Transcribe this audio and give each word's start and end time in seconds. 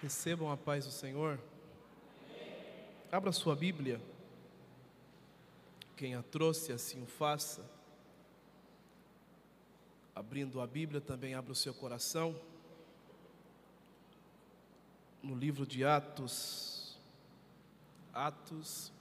Recebam 0.00 0.48
a 0.48 0.56
paz 0.56 0.84
do 0.84 0.92
Senhor. 0.92 1.40
Abra 3.10 3.32
sua 3.32 3.56
Bíblia. 3.56 4.00
Quem 5.96 6.14
a 6.14 6.22
trouxe, 6.22 6.70
assim 6.72 7.02
o 7.02 7.06
faça. 7.06 7.68
Abrindo 10.14 10.60
a 10.60 10.66
Bíblia, 10.68 11.00
também 11.00 11.34
abra 11.34 11.50
o 11.50 11.56
seu 11.56 11.74
coração. 11.74 12.40
No 15.20 15.34
livro 15.34 15.66
de 15.66 15.84
Atos, 15.84 16.96
Atos, 18.14 18.92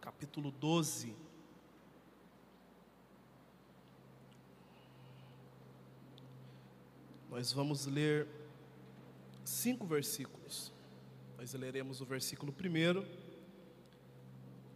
capítulo 0.00 0.50
12. 0.50 1.14
Nós 7.28 7.52
vamos 7.52 7.84
ler 7.84 8.37
cinco 9.48 9.86
versículos. 9.86 10.72
Nós 11.38 11.54
leremos 11.54 12.00
o 12.00 12.04
versículo 12.04 12.52
primeiro 12.52 13.04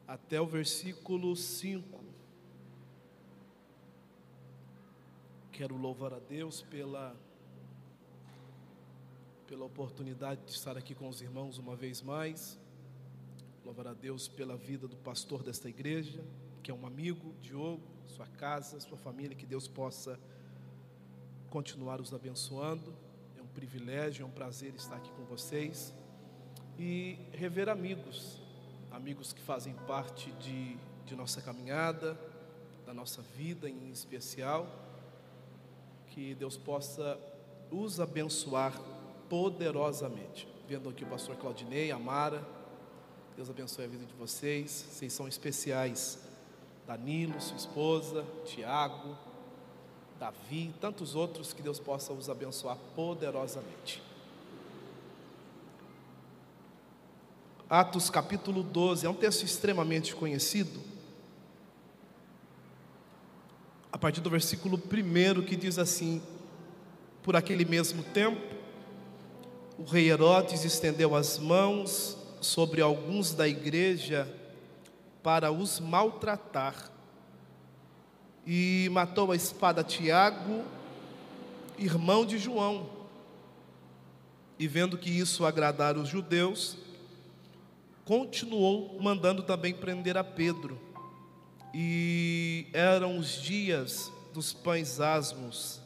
até 0.09 0.41
o 0.41 0.47
versículo 0.47 1.37
5. 1.37 2.03
Quero 5.53 5.77
louvar 5.77 6.15
a 6.15 6.19
Deus 6.19 6.63
pela 6.63 7.15
pela 9.47 9.67
oportunidade 9.67 10.47
de 10.47 10.53
estar 10.53 10.79
aqui 10.79 10.95
com 10.95 11.07
os 11.07 11.21
irmãos 11.21 11.59
uma 11.59 11.77
vez 11.77 12.01
mais. 12.01 12.59
Louvar 13.63 13.89
a 13.89 13.93
Deus 13.93 14.27
pela 14.27 14.57
vida 14.57 14.89
do 14.89 14.97
pastor 14.97 15.43
desta 15.43 15.69
igreja, 15.69 16.25
que 16.63 16.71
é 16.71 16.75
um 16.75 16.87
amigo, 16.87 17.35
Diogo, 17.43 17.83
sua 18.07 18.27
casa, 18.27 18.81
sua 18.81 18.97
família, 18.97 19.37
que 19.37 19.45
Deus 19.45 19.69
possa 19.69 20.19
continuar 21.51 22.01
os 22.01 22.15
abençoando 22.15 23.12
privilégio, 23.55 24.23
é 24.23 24.27
um 24.27 24.31
prazer 24.31 24.75
estar 24.75 24.97
aqui 24.97 25.11
com 25.13 25.25
vocês 25.25 25.95
e 26.79 27.19
rever 27.33 27.69
amigos, 27.69 28.41
amigos 28.91 29.33
que 29.33 29.41
fazem 29.41 29.75
parte 29.87 30.31
de, 30.33 30.77
de 31.05 31.15
nossa 31.15 31.41
caminhada, 31.41 32.19
da 32.87 32.95
nossa 32.95 33.23
vida 33.23 33.69
em 33.69 33.91
especial. 33.91 34.67
Que 36.09 36.35
Deus 36.35 36.57
possa 36.57 37.19
os 37.71 38.01
abençoar 38.01 38.79
poderosamente. 39.29 40.49
Vendo 40.69 40.89
aqui 40.89 41.05
o 41.05 41.07
pastor 41.07 41.37
Claudinei, 41.37 41.91
a 41.91 41.99
Mara, 41.99 42.47
Deus 43.37 43.49
abençoe 43.49 43.85
a 43.85 43.89
vida 43.89 44.05
de 44.05 44.15
vocês, 44.15 44.71
vocês 44.91 45.13
são 45.13 45.27
especiais. 45.27 46.19
Danilo, 46.87 47.41
sua 47.41 47.57
esposa, 47.57 48.27
Tiago, 48.45 49.17
Davi 50.23 50.69
e 50.69 50.75
tantos 50.81 51.17
outros, 51.17 51.53
que 51.53 51.61
Deus 51.61 51.81
possa 51.81 52.13
os 52.13 52.31
abençoar 52.31 52.77
poderosamente. 52.95 54.01
Atos 57.69 58.09
capítulo 58.09 58.63
12 58.63 59.05
é 59.05 59.11
um 59.11 59.15
texto 59.15 59.43
extremamente 59.43 60.15
conhecido. 60.15 60.81
A 63.91 63.99
partir 63.99 64.21
do 64.21 64.31
versículo 64.31 64.77
1 64.77 65.43
que 65.43 65.57
diz 65.57 65.77
assim: 65.77 66.23
Por 67.25 67.35
aquele 67.35 67.65
mesmo 67.65 68.05
tempo, 68.05 68.55
o 69.77 69.83
rei 69.83 70.09
Herodes 70.09 70.65
estendeu 70.65 71.17
as 71.17 71.37
mãos 71.37 72.17
sobre 72.41 72.81
alguns 72.81 73.35
da 73.35 73.49
igreja 73.49 74.33
para 75.21 75.51
os 75.51 75.81
maltratar 75.81 76.93
e 78.47 78.89
matou 78.91 79.31
a 79.31 79.37
espada 79.37 79.85
Tiago, 79.85 80.65
irmão 81.79 82.27
de 82.27 82.39
João. 82.39 82.91
E 84.59 84.67
vendo 84.67 84.99
que 84.99 85.11
isso 85.11 85.45
agradara 85.45 85.99
os 85.99 86.09
judeus, 86.09 86.77
continuou 88.05 88.99
mandando 89.01 89.43
também 89.43 89.73
prender 89.73 90.17
a 90.17 90.25
Pedro. 90.25 90.81
E 91.75 92.67
eram 92.73 93.17
os 93.17 93.41
dias 93.41 94.13
dos 94.35 94.53
pães 94.53 95.01
asmos. 95.01 95.81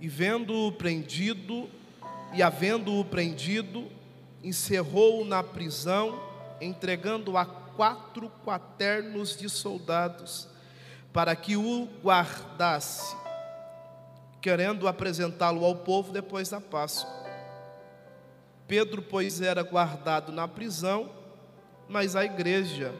E 0.00 0.08
vendo-o 0.08 0.72
prendido, 0.72 1.68
e 2.34 2.42
havendo-o 2.42 3.04
prendido, 3.04 3.86
encerrou-o 4.44 5.24
na 5.24 5.42
prisão, 5.42 6.20
entregando 6.60 7.36
a 7.36 7.44
quatro 7.44 8.30
quaternos 8.44 9.36
de 9.36 9.48
soldados 9.48 10.48
para 11.18 11.34
que 11.34 11.56
o 11.56 11.88
guardasse, 12.00 13.16
querendo 14.40 14.86
apresentá-lo 14.86 15.64
ao 15.64 15.74
povo 15.74 16.12
depois 16.12 16.48
da 16.48 16.60
Páscoa. 16.60 17.12
Pedro, 18.68 19.02
pois, 19.02 19.40
era 19.40 19.64
guardado 19.64 20.30
na 20.30 20.46
prisão, 20.46 21.10
mas 21.88 22.14
a 22.14 22.24
igreja 22.24 22.94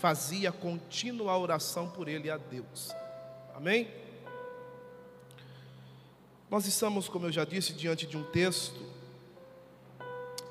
fazia 0.00 0.50
contínua 0.50 1.38
oração 1.38 1.88
por 1.88 2.08
ele 2.08 2.28
a 2.28 2.36
Deus. 2.36 2.90
Amém? 3.54 3.88
Nós 6.50 6.66
estamos, 6.66 7.08
como 7.08 7.26
eu 7.26 7.32
já 7.32 7.44
disse, 7.44 7.74
diante 7.74 8.08
de 8.08 8.16
um 8.16 8.24
texto, 8.24 8.84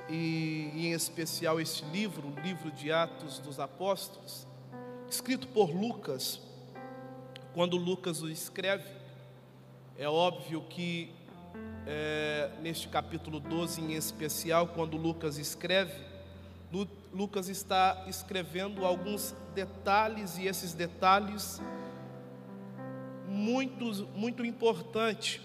e 0.07 0.71
em 0.77 0.94
especial 0.94 1.59
este 1.59 1.83
livro, 1.83 2.29
o 2.29 2.39
livro 2.39 2.71
de 2.71 2.89
Atos 2.89 3.38
dos 3.39 3.59
Apóstolos, 3.59 4.47
escrito 5.09 5.50
por 5.50 5.71
Lucas, 5.71 6.39
quando 7.53 7.75
Lucas 7.78 8.22
o 8.22 8.29
escreve, 8.29 8.89
é 9.97 10.07
óbvio 10.07 10.62
que 10.69 11.12
é, 11.85 12.50
neste 12.62 12.88
capítulo 12.88 13.39
12 13.39 13.81
em 13.81 13.94
especial, 13.94 14.67
quando 14.67 14.95
Lucas 14.97 15.38
escreve, 15.38 15.94
Lu, 16.72 16.88
Lucas 17.13 17.50
está 17.50 18.06
escrevendo 18.07 18.85
alguns 18.85 19.35
detalhes 19.53 20.38
e 20.38 20.47
esses 20.47 20.73
detalhes 20.73 21.62
muito, 23.28 24.07
muito 24.16 24.45
importante, 24.45 25.41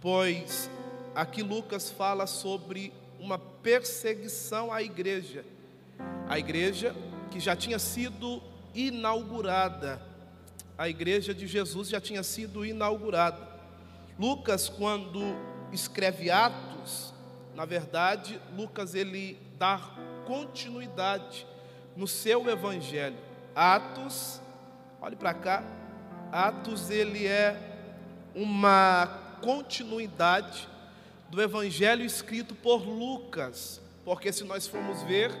pois 0.00 0.70
aqui 1.14 1.42
Lucas 1.42 1.90
fala 1.90 2.26
sobre 2.26 2.92
uma 3.18 3.38
perseguição 3.38 4.70
à 4.70 4.82
igreja, 4.82 5.44
a 6.28 6.38
igreja 6.38 6.94
que 7.30 7.40
já 7.40 7.56
tinha 7.56 7.78
sido 7.78 8.42
inaugurada 8.74 10.15
a 10.78 10.88
igreja 10.88 11.32
de 11.32 11.46
Jesus 11.46 11.88
já 11.88 12.00
tinha 12.00 12.22
sido 12.22 12.64
inaugurada. 12.64 13.48
Lucas, 14.18 14.68
quando 14.68 15.20
escreve 15.72 16.30
Atos, 16.30 17.14
na 17.54 17.64
verdade, 17.64 18.40
Lucas 18.54 18.94
ele 18.94 19.38
dá 19.58 19.80
continuidade 20.26 21.46
no 21.96 22.06
seu 22.06 22.48
evangelho. 22.48 23.16
Atos, 23.54 24.40
olhe 25.00 25.16
para 25.16 25.32
cá, 25.32 25.64
Atos 26.30 26.90
ele 26.90 27.26
é 27.26 27.58
uma 28.34 29.38
continuidade 29.40 30.68
do 31.30 31.40
evangelho 31.40 32.04
escrito 32.04 32.54
por 32.54 32.86
Lucas, 32.86 33.80
porque 34.04 34.30
se 34.32 34.44
nós 34.44 34.66
formos 34.66 35.02
ver, 35.02 35.32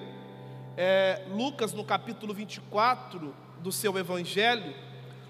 é, 0.76 1.22
Lucas 1.28 1.72
no 1.74 1.84
capítulo 1.84 2.32
24 2.32 3.34
do 3.60 3.70
seu 3.70 3.96
evangelho, 3.98 4.74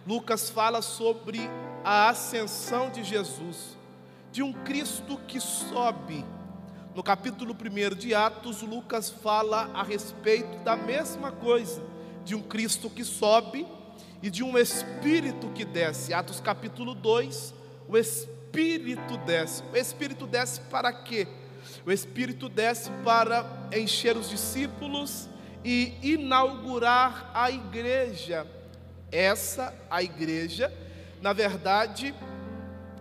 Lucas 0.06 0.48
fala 0.48 0.80
sobre 0.82 1.40
a 1.82 2.08
ascensão 2.10 2.90
de 2.90 3.02
Jesus, 3.02 3.76
de 4.30 4.40
um 4.40 4.52
Cristo 4.52 5.18
que 5.26 5.40
sobe. 5.40 6.24
No 6.94 7.02
capítulo 7.02 7.52
1 7.52 7.96
de 7.96 8.14
Atos, 8.14 8.62
Lucas 8.62 9.10
fala 9.10 9.68
a 9.74 9.82
respeito 9.82 10.58
da 10.62 10.76
mesma 10.76 11.32
coisa, 11.32 11.82
de 12.24 12.36
um 12.36 12.40
Cristo 12.40 12.88
que 12.88 13.02
sobe 13.02 13.66
e 14.22 14.30
de 14.30 14.44
um 14.44 14.56
Espírito 14.56 15.48
que 15.48 15.64
desce. 15.64 16.14
Atos 16.14 16.38
capítulo 16.38 16.94
2, 16.94 17.52
o 17.88 17.98
Espírito 17.98 19.16
desce. 19.26 19.64
O 19.72 19.76
Espírito 19.76 20.24
desce 20.24 20.60
para 20.60 20.92
quê? 20.92 21.26
O 21.84 21.90
Espírito 21.90 22.48
desce 22.48 22.92
para 23.04 23.44
encher 23.74 24.16
os 24.16 24.30
discípulos 24.30 25.28
e 25.64 25.94
inaugurar 26.00 27.28
a 27.34 27.50
igreja 27.50 28.46
essa 29.10 29.74
a 29.90 30.02
igreja, 30.02 30.72
na 31.20 31.32
verdade, 31.32 32.14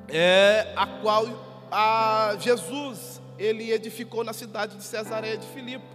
é 0.08 0.74
a 0.76 0.86
qual 0.86 1.26
a 1.72 2.36
Jesus 2.40 3.22
ele 3.38 3.72
edificou 3.72 4.24
na 4.24 4.34
cidade 4.34 4.78
de 4.78 4.84
Cesareia 4.84 5.38
de 5.38 5.48
Filipe. 5.48 5.86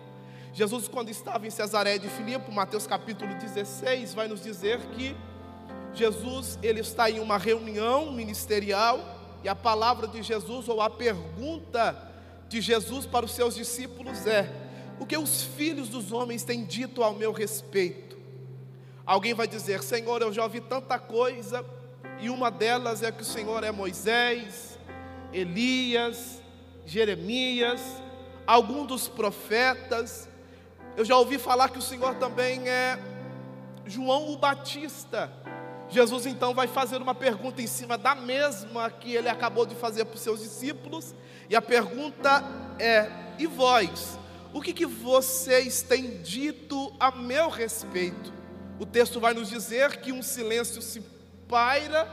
Jesus, 0.52 0.88
quando 0.88 1.10
estava 1.10 1.46
em 1.46 1.50
Cesareia 1.50 1.98
de 1.98 2.08
Filipe, 2.08 2.50
Mateus 2.50 2.86
capítulo 2.86 3.32
16, 3.34 4.14
vai 4.14 4.26
nos 4.28 4.42
dizer 4.42 4.78
que 4.96 5.16
Jesus 5.94 6.58
ele 6.62 6.80
está 6.80 7.10
em 7.10 7.20
uma 7.20 7.38
reunião 7.38 8.12
ministerial 8.12 9.00
e 9.42 9.48
a 9.48 9.54
palavra 9.54 10.06
de 10.06 10.22
Jesus 10.22 10.68
ou 10.68 10.82
a 10.82 10.90
pergunta 10.90 12.10
de 12.48 12.60
Jesus 12.60 13.06
para 13.06 13.24
os 13.24 13.32
seus 13.32 13.54
discípulos 13.54 14.26
é: 14.26 14.50
o 14.98 15.06
que 15.06 15.16
os 15.16 15.42
filhos 15.42 15.88
dos 15.88 16.12
homens 16.12 16.42
têm 16.42 16.64
dito 16.64 17.02
ao 17.02 17.14
meu 17.14 17.32
respeito? 17.32 18.19
Alguém 19.10 19.34
vai 19.34 19.48
dizer: 19.48 19.82
Senhor, 19.82 20.22
eu 20.22 20.32
já 20.32 20.44
ouvi 20.44 20.60
tanta 20.60 20.96
coisa, 20.96 21.66
e 22.20 22.30
uma 22.30 22.48
delas 22.48 23.02
é 23.02 23.10
que 23.10 23.22
o 23.22 23.24
Senhor 23.24 23.64
é 23.64 23.72
Moisés, 23.72 24.78
Elias, 25.32 26.40
Jeremias, 26.86 27.80
algum 28.46 28.86
dos 28.86 29.08
profetas. 29.08 30.28
Eu 30.96 31.04
já 31.04 31.16
ouvi 31.16 31.38
falar 31.38 31.70
que 31.70 31.78
o 31.80 31.82
Senhor 31.82 32.14
também 32.20 32.68
é 32.68 33.00
João 33.84 34.30
o 34.30 34.36
Batista. 34.36 35.28
Jesus 35.88 36.24
então 36.24 36.54
vai 36.54 36.68
fazer 36.68 37.02
uma 37.02 37.12
pergunta 37.12 37.60
em 37.60 37.66
cima 37.66 37.98
da 37.98 38.14
mesma 38.14 38.88
que 38.90 39.12
ele 39.12 39.28
acabou 39.28 39.66
de 39.66 39.74
fazer 39.74 40.04
para 40.04 40.14
os 40.14 40.20
seus 40.20 40.38
discípulos, 40.38 41.16
e 41.48 41.56
a 41.56 41.60
pergunta 41.60 42.44
é: 42.78 43.10
e 43.40 43.46
vós? 43.48 44.16
O 44.52 44.62
que, 44.62 44.72
que 44.72 44.86
vocês 44.86 45.82
têm 45.82 46.22
dito 46.22 46.94
a 47.00 47.10
meu 47.10 47.48
respeito? 47.48 48.38
O 48.80 48.86
texto 48.86 49.20
vai 49.20 49.34
nos 49.34 49.50
dizer 49.50 49.98
que 49.98 50.10
um 50.10 50.22
silêncio 50.22 50.80
se 50.80 51.02
paira, 51.46 52.08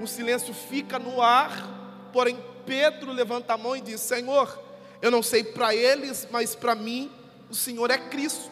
um 0.00 0.08
silêncio 0.08 0.52
fica 0.52 0.98
no 0.98 1.22
ar, 1.22 2.10
porém 2.12 2.36
Pedro 2.66 3.12
levanta 3.12 3.54
a 3.54 3.56
mão 3.56 3.76
e 3.76 3.80
diz: 3.80 4.00
Senhor, 4.00 4.60
eu 5.00 5.08
não 5.08 5.22
sei 5.22 5.44
para 5.44 5.72
eles, 5.72 6.26
mas 6.28 6.56
para 6.56 6.74
mim 6.74 7.12
o 7.48 7.54
Senhor 7.54 7.92
é 7.92 7.96
Cristo, 7.96 8.50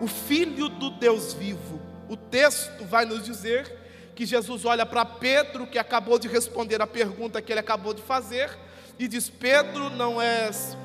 o 0.00 0.06
Filho 0.06 0.68
do 0.68 0.90
Deus 0.90 1.32
vivo. 1.32 1.82
O 2.08 2.16
texto 2.16 2.84
vai 2.84 3.04
nos 3.04 3.24
dizer 3.24 3.76
que 4.14 4.24
Jesus 4.24 4.64
olha 4.64 4.86
para 4.86 5.04
Pedro, 5.04 5.66
que 5.66 5.80
acabou 5.80 6.16
de 6.16 6.28
responder 6.28 6.80
a 6.80 6.86
pergunta 6.86 7.42
que 7.42 7.52
ele 7.52 7.58
acabou 7.58 7.92
de 7.92 8.02
fazer, 8.02 8.56
e 9.00 9.08
diz: 9.08 9.28
Pedro, 9.28 9.90
não 9.90 10.22
és 10.22 10.76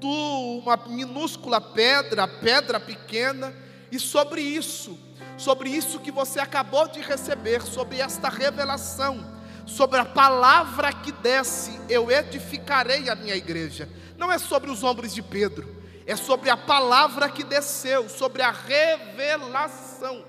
tu 0.00 0.58
uma 0.58 0.76
minúscula 0.88 1.60
pedra, 1.60 2.26
pedra 2.26 2.80
pequena, 2.80 3.54
e 3.94 4.00
sobre 4.00 4.40
isso, 4.40 4.98
sobre 5.38 5.70
isso 5.70 6.00
que 6.00 6.10
você 6.10 6.40
acabou 6.40 6.88
de 6.88 7.00
receber, 7.00 7.62
sobre 7.62 8.00
esta 8.00 8.28
revelação, 8.28 9.24
sobre 9.64 10.00
a 10.00 10.04
palavra 10.04 10.92
que 10.92 11.12
desce, 11.12 11.80
eu 11.88 12.10
edificarei 12.10 13.08
a 13.08 13.14
minha 13.14 13.36
igreja. 13.36 13.88
Não 14.18 14.32
é 14.32 14.36
sobre 14.36 14.68
os 14.68 14.82
ombros 14.82 15.14
de 15.14 15.22
Pedro, 15.22 15.80
é 16.08 16.16
sobre 16.16 16.50
a 16.50 16.56
palavra 16.56 17.28
que 17.28 17.44
desceu, 17.44 18.08
sobre 18.08 18.42
a 18.42 18.50
revelação. 18.50 20.24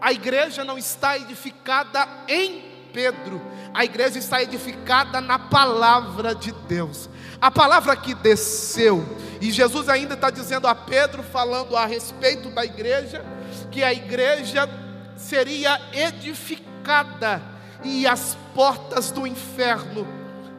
A 0.00 0.12
igreja 0.12 0.64
não 0.64 0.78
está 0.78 1.18
edificada 1.18 2.06
em 2.28 2.62
Pedro, 2.92 3.42
a 3.74 3.84
igreja 3.84 4.20
está 4.20 4.40
edificada 4.40 5.20
na 5.20 5.40
palavra 5.40 6.36
de 6.36 6.52
Deus. 6.52 7.10
A 7.40 7.50
palavra 7.50 7.94
que 7.96 8.14
desceu, 8.14 9.04
e 9.40 9.52
Jesus 9.52 9.88
ainda 9.88 10.14
está 10.14 10.28
dizendo 10.28 10.66
a 10.66 10.74
Pedro, 10.74 11.22
falando 11.22 11.76
a 11.76 11.86
respeito 11.86 12.50
da 12.50 12.64
igreja, 12.64 13.24
que 13.70 13.84
a 13.84 13.92
igreja 13.92 14.68
seria 15.16 15.80
edificada 15.92 17.40
e 17.84 18.06
as 18.06 18.36
portas 18.54 19.12
do 19.12 19.26
inferno 19.26 20.06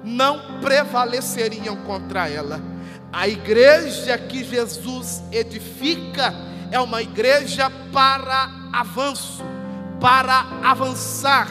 não 0.04 0.62
prevaleceriam 0.62 1.76
contra 1.84 2.30
ela. 2.30 2.62
A 3.12 3.28
igreja 3.28 4.18
que 4.18 4.44
Jesus 4.44 5.22
edifica 5.32 6.34
é 6.72 6.80
uma 6.80 7.02
igreja 7.02 7.70
para 7.92 8.50
avanço, 8.72 9.44
para 10.00 10.46
avançar, 10.64 11.50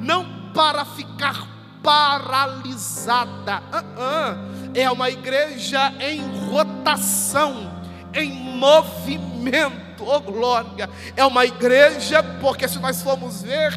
não 0.00 0.52
para 0.52 0.84
ficar 0.84 1.48
paralisada. 1.82 3.62
Uh 3.72 3.82
-uh. 3.98 4.59
É 4.74 4.90
uma 4.90 5.10
igreja 5.10 5.92
em 6.00 6.20
rotação, 6.48 7.70
em 8.14 8.30
movimento. 8.32 10.04
Oh 10.06 10.20
glória! 10.20 10.88
É 11.16 11.24
uma 11.24 11.44
igreja, 11.44 12.22
porque 12.40 12.68
se 12.68 12.78
nós 12.78 13.02
formos 13.02 13.42
ver 13.42 13.72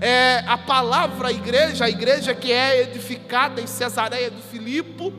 é, 0.00 0.44
a 0.46 0.56
palavra 0.56 1.32
igreja, 1.32 1.84
a 1.84 1.90
igreja 1.90 2.34
que 2.34 2.52
é 2.52 2.82
edificada 2.82 3.60
em 3.60 3.66
Cesareia 3.66 4.30
de 4.30 4.40
Filipe, 4.42 5.12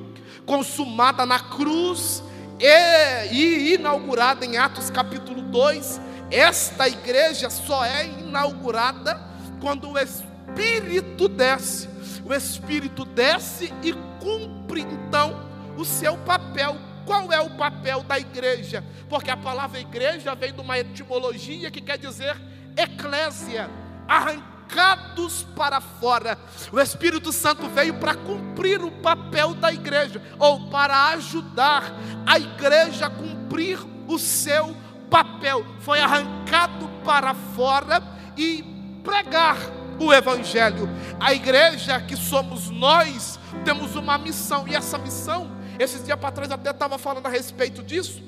consumada 0.45 1.25
na 1.25 1.39
cruz 1.39 2.24
e, 2.59 3.27
e 3.31 3.74
inaugurada 3.75 4.45
em 4.45 4.57
Atos 4.57 4.89
capítulo 4.89 5.41
2, 5.41 6.00
esta 6.31 6.88
igreja 6.88 7.50
só 7.50 7.83
é 7.85 8.06
inaugurada 8.06 9.19
quando 9.59 9.91
o 9.91 10.00
Espírito 10.00 11.27
desce. 11.27 11.97
O 12.25 12.33
Espírito 12.33 13.06
desce 13.06 13.74
e 13.83 13.94
cumpre 14.19 14.81
então 14.81 15.48
o 15.77 15.86
seu 15.86 16.18
papel. 16.19 16.77
Qual 17.06 17.31
é 17.31 17.39
o 17.39 17.51
papel 17.51 18.04
da 18.04 18.19
igreja? 18.19 18.83
Porque 19.09 19.31
a 19.31 19.38
palavra 19.38 19.80
igreja 19.80 20.36
vem 20.36 20.54
de 20.54 20.59
uma 20.59 20.77
etimologia 20.77 21.71
que 21.71 21.80
quer 21.81 21.98
dizer 21.98 22.36
eclésia, 22.75 23.69
arrancados 24.07 25.44
para 25.56 25.80
fora. 25.80 26.38
O 26.71 26.80
Espírito 26.80 27.31
Santo 27.31 27.69
veio 27.69 27.94
para 27.95 28.13
cumprir 28.13 28.83
o 28.83 28.92
papel 28.92 29.53
da 29.53 29.71
igreja, 29.71 30.21
ou 30.38 30.69
para 30.69 31.10
ajudar 31.10 31.94
a 32.25 32.38
igreja 32.38 33.06
a 33.06 33.10
cumprir 33.10 33.80
o 34.07 34.19
seu 34.19 34.75
papel 35.10 35.65
foi 35.80 36.00
arrancado 36.00 36.88
para 37.03 37.33
fora 37.33 38.01
e 38.36 38.63
pregar 39.03 39.57
o 40.00 40.14
Evangelho. 40.14 40.90
A 41.20 41.34
igreja 41.34 42.00
que 42.02 42.16
somos 42.16 42.70
nós, 42.70 43.40
temos 43.64 43.96
uma 43.96 44.18
missão, 44.18 44.68
e 44.68 44.76
essa 44.76 44.98
missão, 44.98 45.52
esses 45.80 46.04
dias 46.04 46.20
para 46.20 46.32
trás 46.32 46.52
até 46.52 46.72
estava 46.72 46.98
falando 46.98 47.26
a 47.26 47.30
respeito 47.30 47.84
disso. 47.84 48.28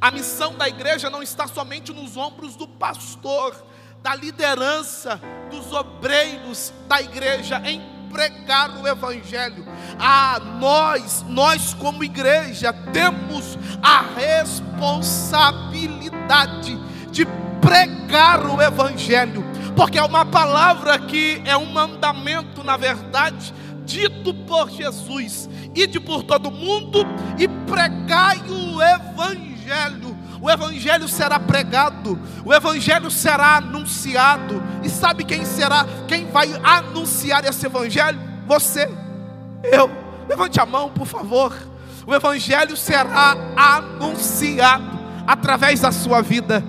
A 0.00 0.10
missão 0.10 0.54
da 0.54 0.68
igreja 0.68 1.08
não 1.08 1.22
está 1.22 1.46
somente 1.46 1.92
nos 1.92 2.16
ombros 2.16 2.56
do 2.56 2.66
pastor, 2.66 3.54
da 4.02 4.12
liderança, 4.14 5.20
dos 5.50 5.72
obreiros 5.72 6.72
da 6.86 7.00
igreja 7.00 7.62
em 7.64 7.80
pregar 8.10 8.70
o 8.80 8.86
Evangelho. 8.86 9.66
Ah, 9.98 10.38
nós, 10.60 11.24
nós 11.26 11.74
como 11.74 12.04
igreja, 12.04 12.72
temos 12.92 13.58
a 13.82 14.02
responsabilidade 14.02 16.76
de 17.10 17.26
pregar 17.60 18.46
o 18.46 18.62
Evangelho, 18.62 19.42
porque 19.76 19.98
é 19.98 20.02
uma 20.02 20.24
palavra 20.24 20.98
que 20.98 21.42
é 21.44 21.56
um 21.56 21.66
mandamento, 21.66 22.62
na 22.62 22.76
verdade, 22.76 23.52
dito 23.84 24.34
por 24.34 24.70
Jesus: 24.70 25.48
ide 25.74 25.98
por 26.00 26.22
todo 26.22 26.50
mundo 26.50 27.04
e 27.38 27.48
pregai 27.48 28.42
o 28.48 28.82
Evangelho 28.82 30.14
o 30.44 30.50
Evangelho 30.50 31.08
será 31.08 31.40
pregado, 31.40 32.20
o 32.44 32.52
Evangelho 32.52 33.10
será 33.10 33.56
anunciado. 33.56 34.62
E 34.82 34.90
sabe 34.90 35.24
quem 35.24 35.42
será? 35.42 35.86
Quem 36.06 36.26
vai 36.26 36.50
anunciar 36.62 37.42
esse 37.46 37.64
Evangelho? 37.64 38.20
Você, 38.46 38.86
eu. 39.62 39.90
Levante 40.28 40.60
a 40.60 40.66
mão, 40.66 40.90
por 40.90 41.06
favor. 41.06 41.56
O 42.06 42.14
Evangelho 42.14 42.76
será 42.76 43.34
anunciado 43.56 44.98
através 45.26 45.80
da 45.80 45.90
sua 45.90 46.20
vida, 46.20 46.62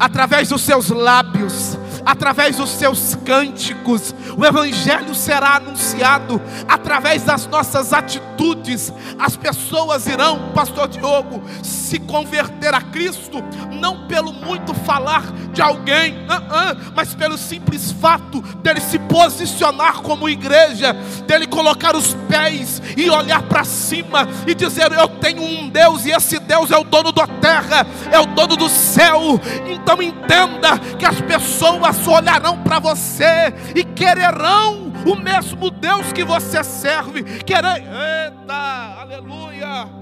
através 0.00 0.48
dos 0.48 0.62
seus 0.62 0.88
lábios, 0.88 1.76
através 2.08 2.56
dos 2.56 2.70
seus 2.70 3.14
cânticos, 3.16 4.14
o 4.34 4.42
Evangelho 4.42 5.14
será 5.14 5.56
anunciado 5.56 6.40
através 6.66 7.22
das 7.22 7.46
nossas 7.46 7.92
atitudes. 7.92 8.90
As 9.18 9.36
pessoas 9.36 10.06
irão, 10.06 10.50
Pastor 10.54 10.88
Diogo, 10.88 11.42
se 11.88 11.98
converter 11.98 12.74
a 12.74 12.82
Cristo, 12.82 13.42
não 13.72 14.06
pelo 14.06 14.30
muito 14.30 14.74
falar 14.74 15.32
de 15.54 15.62
alguém, 15.62 16.12
uh 16.26 16.28
-uh, 16.28 16.92
mas 16.94 17.14
pelo 17.14 17.38
simples 17.38 17.90
fato 17.92 18.42
dele 18.58 18.80
se 18.80 18.98
posicionar 18.98 20.02
como 20.02 20.28
igreja, 20.28 20.92
dele 21.26 21.46
colocar 21.46 21.96
os 21.96 22.12
pés 22.28 22.82
e 22.94 23.08
olhar 23.08 23.42
para 23.42 23.64
cima 23.64 24.28
e 24.46 24.54
dizer: 24.54 24.92
Eu 24.92 25.08
tenho 25.08 25.42
um 25.42 25.70
Deus 25.70 26.04
e 26.04 26.10
esse 26.10 26.38
Deus 26.38 26.70
é 26.70 26.76
o 26.76 26.84
dono 26.84 27.10
da 27.10 27.26
terra, 27.26 27.86
é 28.12 28.18
o 28.18 28.26
dono 28.26 28.54
do 28.56 28.68
céu. 28.68 29.40
Então 29.66 30.02
entenda 30.02 30.78
que 30.98 31.06
as 31.06 31.20
pessoas 31.22 32.06
olharão 32.06 32.58
para 32.58 32.78
você 32.78 33.54
e 33.74 33.82
quererão 33.82 34.92
o 35.06 35.16
mesmo 35.16 35.70
Deus 35.70 36.12
que 36.12 36.22
você 36.22 36.62
serve. 36.62 37.22
Querer, 37.22 37.82
eita, 37.82 39.00
aleluia. 39.00 39.97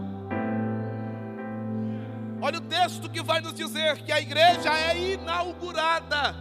Olha 2.40 2.58
o 2.58 2.62
texto 2.62 3.08
que 3.08 3.22
vai 3.22 3.40
nos 3.40 3.54
dizer 3.54 4.02
que 4.02 4.12
a 4.12 4.20
igreja 4.20 4.72
é 4.72 5.14
inaugurada. 5.14 6.36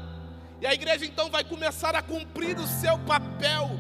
E 0.62 0.68
a 0.68 0.74
igreja 0.74 1.06
então 1.06 1.30
vai 1.30 1.44
começar 1.44 1.96
a 1.96 2.02
cumprir 2.02 2.58
o 2.58 2.68
seu 2.68 2.98
papel. 3.00 3.72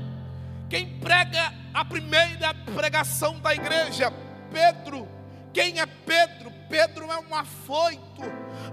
Quem 0.70 1.00
prega 1.00 1.54
a 1.74 1.84
primeira 1.84 2.54
pregação 2.74 3.40
da 3.40 3.54
igreja? 3.54 4.12
Pedro. 4.52 5.08
Quem 5.54 5.80
é 5.80 5.86
Pedro? 5.86 6.52
Pedro 6.70 7.12
é 7.12 7.20
um 7.20 7.36
afoito. 7.36 8.22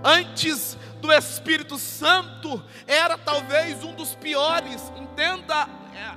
Antes 0.02 0.76
do 1.00 1.12
Espírito 1.12 1.78
Santo, 1.78 2.62
era 2.87 3.18
talvez 3.18 3.82
um 3.84 3.94
dos 3.94 4.14
piores. 4.14 4.92
Entenda 4.96 5.68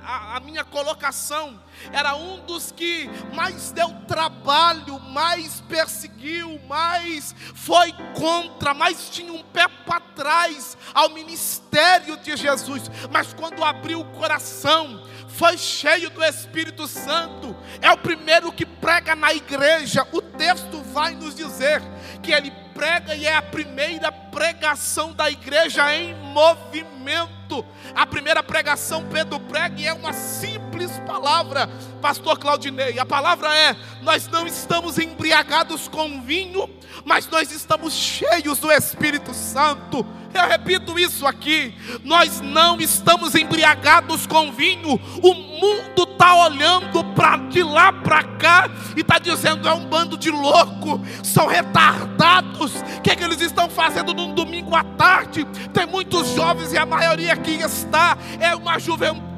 a, 0.04 0.36
a 0.36 0.40
minha 0.40 0.64
colocação, 0.64 1.58
era 1.92 2.14
um 2.14 2.40
dos 2.44 2.72
que 2.72 3.08
mais 3.34 3.70
deu 3.72 3.88
trabalho, 4.06 4.98
mais 5.00 5.60
perseguiu, 5.62 6.60
mais 6.68 7.34
foi 7.54 7.92
contra, 8.14 8.72
mais 8.74 9.10
tinha 9.10 9.32
um 9.32 9.42
pé 9.42 9.68
para 9.68 10.00
trás 10.00 10.76
ao 10.94 11.10
ministério 11.10 12.16
de 12.16 12.36
Jesus. 12.36 12.90
Mas 13.10 13.32
quando 13.32 13.64
abriu 13.64 14.00
o 14.00 14.12
coração, 14.12 15.06
foi 15.28 15.58
cheio 15.58 16.08
do 16.10 16.24
Espírito 16.24 16.86
Santo, 16.88 17.54
é 17.82 17.90
o 17.90 17.98
primeiro 17.98 18.50
que 18.50 18.64
prega 18.64 19.14
na 19.14 19.34
igreja. 19.34 20.06
O 20.12 20.22
texto 20.22 20.82
vai 20.82 21.14
nos 21.14 21.34
dizer 21.34 21.82
que 22.22 22.32
ele 22.32 22.50
prega 22.74 23.14
e 23.14 23.26
é 23.26 23.34
a 23.34 23.42
primeira 23.42 24.10
pregação 24.10 25.12
da 25.12 25.30
igreja 25.30 25.94
em 25.94 26.14
movimento. 26.14 27.45
A 27.94 28.06
primeira 28.06 28.42
pregação 28.42 29.04
Pedro 29.04 29.38
prega 29.40 29.80
e 29.80 29.86
é 29.86 29.92
uma 29.92 30.12
simples 30.12 30.98
palavra, 31.06 31.68
pastor 32.02 32.38
Claudinei. 32.38 32.98
A 32.98 33.06
palavra 33.06 33.54
é: 33.56 33.76
nós 34.02 34.28
não 34.28 34.46
estamos 34.46 34.98
embriagados 34.98 35.88
com 35.88 36.20
vinho, 36.20 36.68
mas 37.04 37.28
nós 37.28 37.50
estamos 37.50 37.92
cheios 37.94 38.58
do 38.58 38.70
Espírito 38.70 39.32
Santo. 39.32 40.04
Eu 40.34 40.48
repito 40.48 40.98
isso 40.98 41.26
aqui: 41.26 41.74
nós 42.04 42.40
não 42.40 42.78
estamos 42.80 43.34
embriagados 43.34 44.26
com 44.26 44.52
vinho, 44.52 45.00
o 45.22 45.34
mundo 45.34 46.02
está 46.02 46.34
olhando 46.46 47.04
para 47.14 47.36
de 47.36 47.62
lá 47.62 47.92
para 47.92 48.22
cá 48.22 48.70
e 48.96 49.00
está 49.00 49.18
dizendo: 49.18 49.68
é 49.68 49.72
um 49.72 49.86
bando 49.86 50.16
de 50.18 50.30
louco, 50.30 51.00
são 51.22 51.46
retardados. 51.46 52.74
O 52.98 53.00
que, 53.00 53.10
é 53.10 53.16
que 53.16 53.24
eles 53.24 53.40
estão 53.40 53.70
fazendo 53.70 54.12
num 54.12 54.34
domingo 54.34 54.74
à 54.74 54.82
tarde? 54.82 55.44
Tem 55.72 55.86
muitos 55.86 56.28
jovens 56.34 56.72
e 56.72 56.78
a 56.78 56.84
maioria 56.84 57.35
aqui 57.36 57.60
está, 57.60 58.16
é 58.40 58.54
uma 58.54 58.78
juventude, 58.78 59.35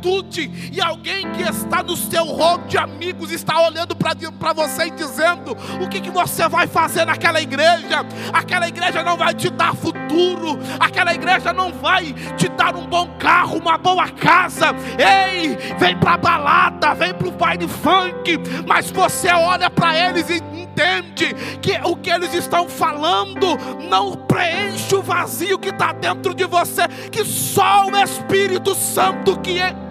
e 0.72 0.80
alguém 0.80 1.30
que 1.32 1.42
está 1.42 1.82
no 1.82 1.96
seu 1.96 2.24
rol 2.24 2.58
de 2.68 2.78
amigos 2.78 3.32
está 3.32 3.60
olhando 3.60 3.96
para 3.96 4.52
você 4.52 4.86
e 4.86 4.90
dizendo: 4.90 5.56
o 5.82 5.88
que, 5.88 6.00
que 6.00 6.10
você 6.10 6.48
vai 6.48 6.66
fazer 6.66 7.04
naquela 7.04 7.40
igreja? 7.40 8.06
Aquela 8.32 8.68
igreja 8.68 9.02
não 9.02 9.16
vai 9.16 9.34
te 9.34 9.50
dar 9.50 9.74
futuro, 9.74 10.58
aquela 10.78 11.12
igreja 11.12 11.52
não 11.52 11.72
vai 11.72 12.12
te 12.36 12.48
dar 12.48 12.76
um 12.76 12.86
bom 12.86 13.08
carro, 13.18 13.58
uma 13.58 13.76
boa 13.76 14.08
casa. 14.08 14.66
Ei, 14.98 15.56
vem 15.78 15.96
para 15.96 16.16
balada, 16.16 16.94
vem 16.94 17.12
para 17.12 17.28
o 17.28 17.32
baile 17.32 17.66
funk, 17.66 18.38
mas 18.66 18.90
você 18.90 19.28
olha 19.28 19.68
para 19.68 19.96
eles 19.96 20.30
e 20.30 20.36
entende 20.36 21.34
que 21.60 21.78
o 21.84 21.96
que 21.96 22.10
eles 22.10 22.32
estão 22.34 22.68
falando 22.68 23.56
não 23.88 24.14
preenche 24.14 24.94
o 24.94 25.02
vazio 25.02 25.58
que 25.58 25.70
está 25.70 25.92
dentro 25.92 26.34
de 26.34 26.44
você, 26.44 26.86
que 27.10 27.24
só 27.24 27.86
o 27.86 27.96
Espírito 27.96 28.74
Santo 28.76 29.38
que 29.40 29.58
é 29.58 29.87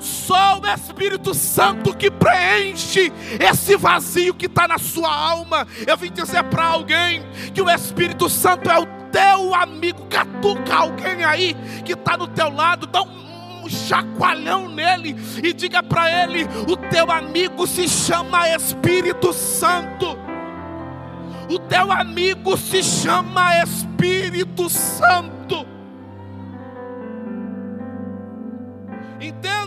só 0.00 0.58
o 0.58 0.66
Espírito 0.66 1.34
Santo 1.34 1.96
que 1.96 2.10
preenche 2.10 3.12
esse 3.40 3.76
vazio 3.76 4.34
que 4.34 4.46
está 4.46 4.68
na 4.68 4.78
sua 4.78 5.14
alma. 5.14 5.66
Eu 5.86 5.96
vim 5.96 6.12
dizer 6.12 6.44
para 6.44 6.64
alguém 6.64 7.22
que 7.54 7.62
o 7.62 7.70
Espírito 7.70 8.28
Santo 8.28 8.70
é 8.70 8.78
o 8.78 8.86
teu 9.10 9.54
amigo. 9.54 10.06
Catuca 10.06 10.74
alguém 10.74 11.24
aí 11.24 11.56
que 11.84 11.92
está 11.92 12.16
do 12.16 12.28
teu 12.28 12.50
lado, 12.50 12.86
dá 12.86 13.02
um 13.02 13.68
chacoalhão 13.68 14.68
nele 14.68 15.16
e 15.42 15.52
diga 15.52 15.82
para 15.82 16.24
ele: 16.24 16.46
o 16.68 16.76
teu 16.76 17.10
amigo 17.10 17.66
se 17.66 17.88
chama 17.88 18.48
Espírito 18.48 19.32
Santo. 19.32 20.18
O 21.48 21.58
teu 21.60 21.92
amigo 21.92 22.56
se 22.56 22.82
chama 22.82 23.62
Espírito 23.62 24.68
Santo. 24.68 25.66
Entenda 29.20 29.65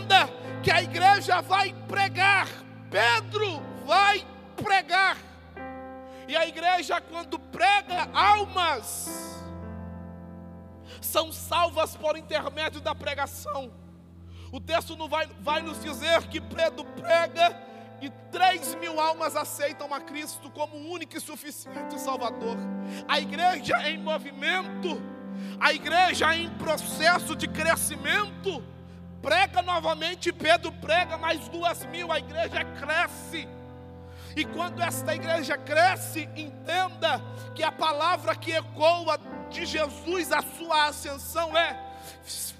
que 0.62 0.70
a 0.70 0.82
igreja 0.82 1.40
vai 1.40 1.72
pregar, 1.88 2.48
Pedro 2.90 3.62
vai 3.86 4.26
pregar. 4.56 5.16
E 6.28 6.36
a 6.36 6.46
igreja, 6.46 7.00
quando 7.00 7.38
prega, 7.38 8.08
almas 8.12 9.40
são 11.00 11.32
salvas 11.32 11.96
por 11.96 12.16
intermédio 12.16 12.80
da 12.80 12.94
pregação. 12.94 13.72
O 14.52 14.60
texto 14.60 14.96
não 14.96 15.08
vai, 15.08 15.26
vai 15.40 15.62
nos 15.62 15.80
dizer 15.82 16.22
que 16.28 16.40
Pedro 16.40 16.84
prega 16.84 17.56
e 18.00 18.10
três 18.30 18.74
mil 18.76 19.00
almas 19.00 19.36
aceitam 19.36 19.92
a 19.92 20.00
Cristo 20.00 20.50
como 20.50 20.76
único 20.76 21.16
e 21.16 21.20
suficiente 21.20 21.98
Salvador. 22.00 22.56
A 23.08 23.20
igreja 23.20 23.88
em 23.88 23.98
movimento, 23.98 25.00
a 25.58 25.72
igreja 25.72 26.34
em 26.34 26.48
processo 26.50 27.36
de 27.36 27.46
crescimento, 27.48 28.62
prega 29.22 29.62
novamente, 29.62 30.32
Pedro 30.32 30.72
prega 30.72 31.16
mais 31.16 31.48
duas 31.48 31.84
mil, 31.86 32.10
a 32.10 32.18
igreja 32.18 32.64
cresce. 32.64 33.48
E 34.36 34.44
quando 34.44 34.82
esta 34.82 35.14
igreja 35.14 35.58
cresce, 35.58 36.28
entenda 36.36 37.20
que 37.54 37.62
a 37.62 37.72
palavra 37.72 38.34
que 38.36 38.52
ecoa 38.52 39.18
de 39.50 39.66
Jesus, 39.66 40.30
a 40.30 40.40
sua 40.42 40.86
ascensão 40.86 41.56
é: 41.56 41.76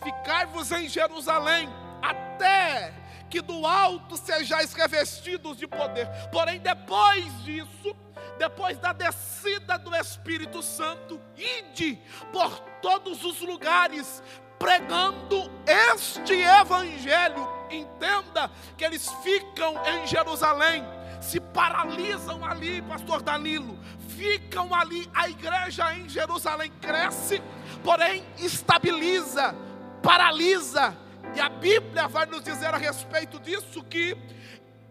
ficar-vos 0.03 0.73
em 0.73 0.89
Jerusalém, 0.89 1.69
até 2.03 2.93
que 3.29 3.41
do 3.41 3.65
alto 3.65 4.17
sejais 4.17 4.73
revestidos 4.73 5.57
de 5.57 5.67
poder. 5.67 6.09
Porém, 6.33 6.59
depois 6.59 7.45
disso, 7.45 7.95
depois 8.37 8.77
da 8.79 8.93
descida 8.93 9.79
do 9.79 9.95
Espírito 9.95 10.63
Santo, 10.63 11.21
ide 11.37 12.01
por 12.33 12.59
todos 12.83 13.25
os 13.25 13.41
lugares, 13.41 14.21
pregando 14.61 15.51
este 15.67 16.35
evangelho. 16.35 17.49
Entenda 17.71 18.51
que 18.77 18.85
eles 18.85 19.11
ficam 19.23 19.75
em 19.87 20.07
Jerusalém, 20.07 20.85
se 21.21 21.41
paralisam 21.41 22.45
ali, 22.45 22.83
pastor 22.83 23.23
Danilo, 23.23 23.79
ficam 24.09 24.75
ali, 24.75 25.11
a 25.15 25.29
igreja 25.29 25.95
em 25.95 26.09
Jerusalém 26.09 26.71
cresce, 26.81 27.43
porém 27.83 28.23
estabiliza, 28.39 29.55
paralisa, 30.03 30.97
e 31.35 31.41
a 31.41 31.49
Bíblia 31.49 32.09
vai 32.09 32.27
nos 32.27 32.43
dizer 32.43 32.75
a 32.75 32.77
respeito 32.77 33.39
disso 33.39 33.83
que 33.85 34.17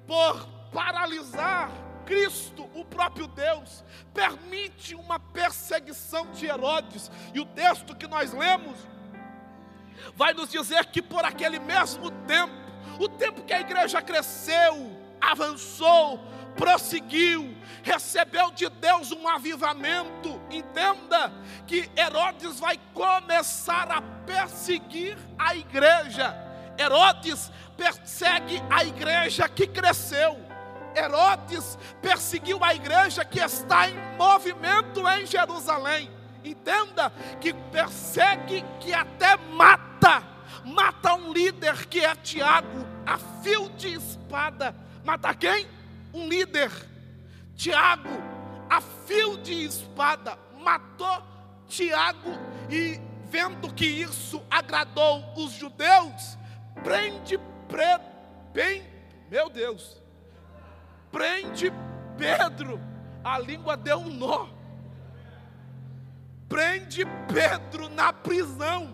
por 0.07 0.47
paralisar 0.71 1.69
Cristo, 2.05 2.67
o 2.73 2.83
próprio 2.85 3.27
Deus, 3.27 3.83
permite 4.13 4.95
uma 4.95 5.19
perseguição 5.19 6.31
de 6.31 6.47
Herodes. 6.47 7.11
E 7.35 7.39
o 7.39 7.45
texto 7.45 7.95
que 7.95 8.07
nós 8.07 8.33
lemos 8.33 8.75
vai 10.15 10.33
nos 10.33 10.49
dizer 10.49 10.85
que 10.85 11.01
por 11.01 11.23
aquele 11.25 11.59
mesmo 11.59 12.11
tempo, 12.11 12.53
o 12.99 13.07
tempo 13.07 13.43
que 13.43 13.53
a 13.53 13.61
igreja 13.61 14.01
cresceu, 14.01 14.91
avançou, 15.21 16.19
prosseguiu, 16.55 17.55
recebeu 17.83 18.51
de 18.51 18.69
Deus 18.69 19.11
um 19.11 19.27
avivamento. 19.27 20.41
Entenda 20.49 21.31
que 21.65 21.89
Herodes 21.97 22.59
vai 22.59 22.79
começar 22.93 23.89
a 23.91 24.01
perseguir 24.01 25.17
a 25.37 25.55
igreja. 25.55 26.35
Herodes 26.77 27.51
persegue 27.77 28.61
a 28.69 28.83
igreja 28.83 29.47
que 29.47 29.67
cresceu. 29.67 30.37
Herodes 30.95 31.77
perseguiu 32.01 32.63
a 32.63 32.73
igreja 32.73 33.23
que 33.23 33.39
está 33.39 33.89
em 33.89 33.95
movimento 34.17 35.07
em 35.07 35.25
Jerusalém. 35.25 36.11
Entenda 36.43 37.11
que 37.39 37.53
persegue, 37.53 38.63
que 38.79 38.93
até 38.93 39.37
mata. 39.99 40.23
Mata 40.65 41.13
um 41.13 41.31
líder 41.31 41.85
que 41.87 41.99
é 41.99 42.15
Tiago, 42.15 42.85
a 43.05 43.17
fio 43.17 43.69
de 43.71 43.93
espada. 43.93 44.75
Mata 45.03 45.33
quem? 45.33 45.67
Um 46.13 46.27
líder. 46.27 46.71
Tiago, 47.55 48.09
a 48.69 48.81
fio 48.81 49.37
de 49.37 49.65
espada, 49.65 50.37
matou 50.59 51.23
Tiago 51.67 52.31
e 52.69 52.99
vendo 53.29 53.73
que 53.73 53.85
isso 53.85 54.41
agradou 54.49 55.33
os 55.35 55.51
judeus, 55.51 56.37
prende 56.83 57.37
pre, 57.67 57.99
bem, 58.53 58.83
meu 59.29 59.49
Deus, 59.49 60.01
prende 61.11 61.71
Pedro, 62.17 62.79
a 63.23 63.37
língua 63.37 63.75
deu 63.75 63.99
um 63.99 64.09
nó 64.09 64.59
prende 66.49 67.05
Pedro 67.31 67.87
na 67.89 68.11
prisão, 68.11 68.93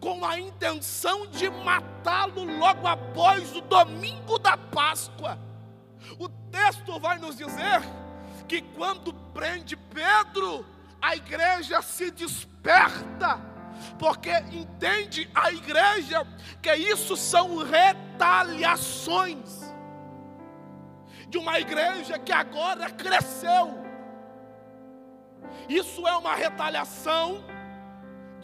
com 0.00 0.24
a 0.24 0.38
intenção 0.38 1.26
de 1.26 1.50
matá-lo 1.50 2.44
logo 2.58 2.86
após 2.86 3.54
o 3.56 3.60
domingo 3.62 4.38
da 4.38 4.56
Páscoa. 4.56 5.36
O 6.18 6.28
texto 6.28 7.00
vai 7.00 7.18
nos 7.18 7.36
dizer 7.36 7.82
que 8.46 8.60
quando 8.60 9.12
prende 9.32 9.76
Pedro, 9.76 10.66
a 11.00 11.16
igreja 11.16 11.80
se 11.82 12.10
desperta, 12.10 13.40
porque 13.98 14.30
entende 14.52 15.28
a 15.34 15.50
igreja 15.50 16.26
que 16.62 16.74
isso 16.74 17.16
são 17.16 17.58
retaliações 17.58 19.64
de 21.28 21.38
uma 21.38 21.58
igreja 21.58 22.18
que 22.18 22.32
agora 22.32 22.90
cresceu 22.90 23.84
isso 25.68 26.06
é 26.06 26.16
uma 26.16 26.34
retaliação 26.34 27.42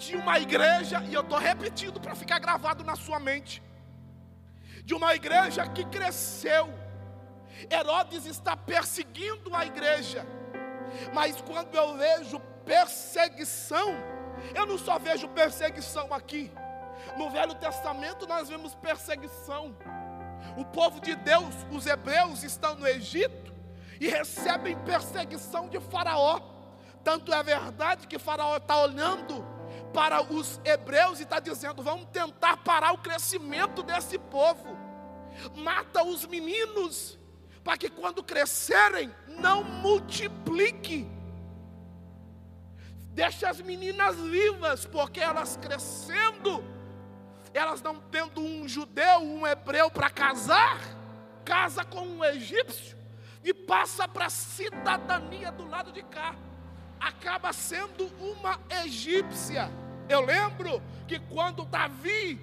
de 0.01 0.17
uma 0.17 0.39
igreja, 0.39 1.03
e 1.09 1.13
eu 1.13 1.21
estou 1.21 1.39
repetindo 1.39 2.01
para 2.01 2.15
ficar 2.15 2.39
gravado 2.39 2.83
na 2.83 2.97
sua 2.97 3.21
mente, 3.21 3.63
de 4.83 4.95
uma 4.95 5.15
igreja 5.15 5.69
que 5.69 5.85
cresceu. 5.85 6.73
Herodes 7.71 8.25
está 8.25 8.57
perseguindo 8.57 9.55
a 9.55 9.67
igreja, 9.67 10.27
mas 11.13 11.41
quando 11.43 11.75
eu 11.75 11.99
vejo 11.99 12.41
perseguição, 12.65 13.95
eu 14.55 14.65
não 14.65 14.79
só 14.79 14.99
vejo 14.99 15.29
perseguição 15.29 16.15
aqui, 16.15 16.51
no 17.19 17.29
Velho 17.29 17.55
Testamento 17.55 18.27
nós 18.27 18.49
vemos 18.49 18.75
perseguição. 18.75 19.77
O 20.57 20.65
povo 20.65 20.99
de 21.01 21.15
Deus, 21.15 21.55
os 21.71 21.87
hebreus, 21.87 22.43
estão 22.43 22.75
no 22.75 22.89
Egito 22.89 23.53
e 24.01 24.09
recebem 24.09 24.79
perseguição 24.79 25.69
de 25.69 25.79
Faraó. 25.79 26.41
Tanto 27.05 27.33
é 27.35 27.43
verdade 27.43 28.07
que 28.07 28.19
Faraó 28.19 28.57
está 28.57 28.79
olhando 28.79 29.60
para 29.93 30.23
os 30.23 30.61
hebreus 30.65 31.21
e 31.21 31.23
está 31.23 31.41
dizendo: 31.41 31.83
vamos 31.83 32.07
tentar 32.13 32.59
parar 32.59 32.93
o 32.93 32.99
crescimento 32.99 33.83
desse 33.83 34.19
povo. 34.19 34.77
Mata 35.55 36.05
os 36.05 36.27
meninos, 36.27 37.19
para 37.63 37.77
que 37.77 37.89
quando 37.89 38.23
crescerem, 38.23 39.15
não 39.27 39.63
multiplique. 39.63 41.07
Deixa 43.13 43.49
as 43.49 43.61
meninas 43.61 44.17
vivas, 44.17 44.87
porque 44.87 45.21
elas 45.21 45.57
crescendo, 45.57 46.65
elas 47.53 47.83
não 47.83 48.01
tendo 48.01 48.41
um 48.41 48.69
judeu, 48.69 49.19
um 49.21 49.47
hebreu 49.47 49.91
para 49.91 50.11
casar, 50.11 50.79
casa 51.45 51.85
com 51.85 52.03
um 52.03 52.25
egípcio 52.25 52.97
e 53.43 53.53
passa 53.53 54.07
para 54.07 54.27
a 54.27 54.31
cidadania 54.31 55.51
do 55.51 55.67
lado 55.67 55.91
de 55.93 56.03
cá 56.03 56.37
acaba 57.01 57.53
sendo 57.53 58.07
uma 58.21 58.61
egípcia. 58.85 59.71
Eu 60.09 60.21
lembro 60.21 60.83
que 61.09 61.19
quando 61.19 61.65
Davi, 61.65 62.39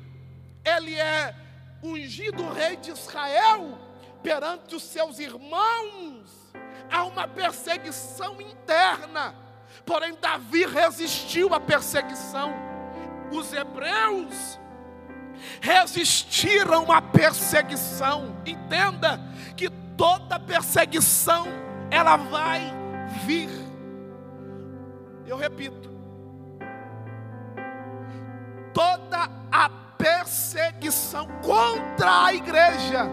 ele 0.66 0.96
é 0.96 1.36
ungido 1.84 2.50
rei 2.50 2.76
de 2.78 2.92
Israel, 2.92 3.78
perante 4.24 4.76
os 4.76 4.84
seus 4.84 5.20
irmãos, 5.20 6.54
há 6.92 7.04
uma 7.06 7.28
perseguição 7.28 8.42
interna. 8.42 9.36
Porém, 9.86 10.16
Davi 10.20 10.66
resistiu 10.66 11.54
à 11.54 11.60
perseguição. 11.60 12.52
Os 13.32 13.54
hebreus 13.54 14.60
resistiram 15.62 16.92
à 16.92 17.02
perseguição. 17.02 18.36
Entenda 18.46 19.20
que 19.56 19.70
toda 19.96 20.40
perseguição 20.40 21.46
ela 21.92 22.18
vai 22.18 22.62
vir 23.26 23.67
eu 25.27 25.36
repito, 25.36 25.89
toda 28.74 29.29
a 29.51 29.69
perseguição 29.98 31.27
contra 31.41 32.25
a 32.25 32.34
igreja, 32.34 33.10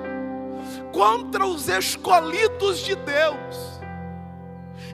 contra 0.92 1.44
os 1.44 1.68
escolhidos 1.68 2.78
de 2.78 2.94
Deus, 2.94 3.80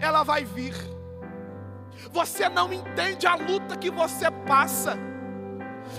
ela 0.00 0.22
vai 0.22 0.44
vir. 0.46 0.74
Você 2.10 2.48
não 2.48 2.72
entende 2.72 3.26
a 3.26 3.34
luta 3.34 3.76
que 3.76 3.90
você 3.90 4.30
passa, 4.30 4.96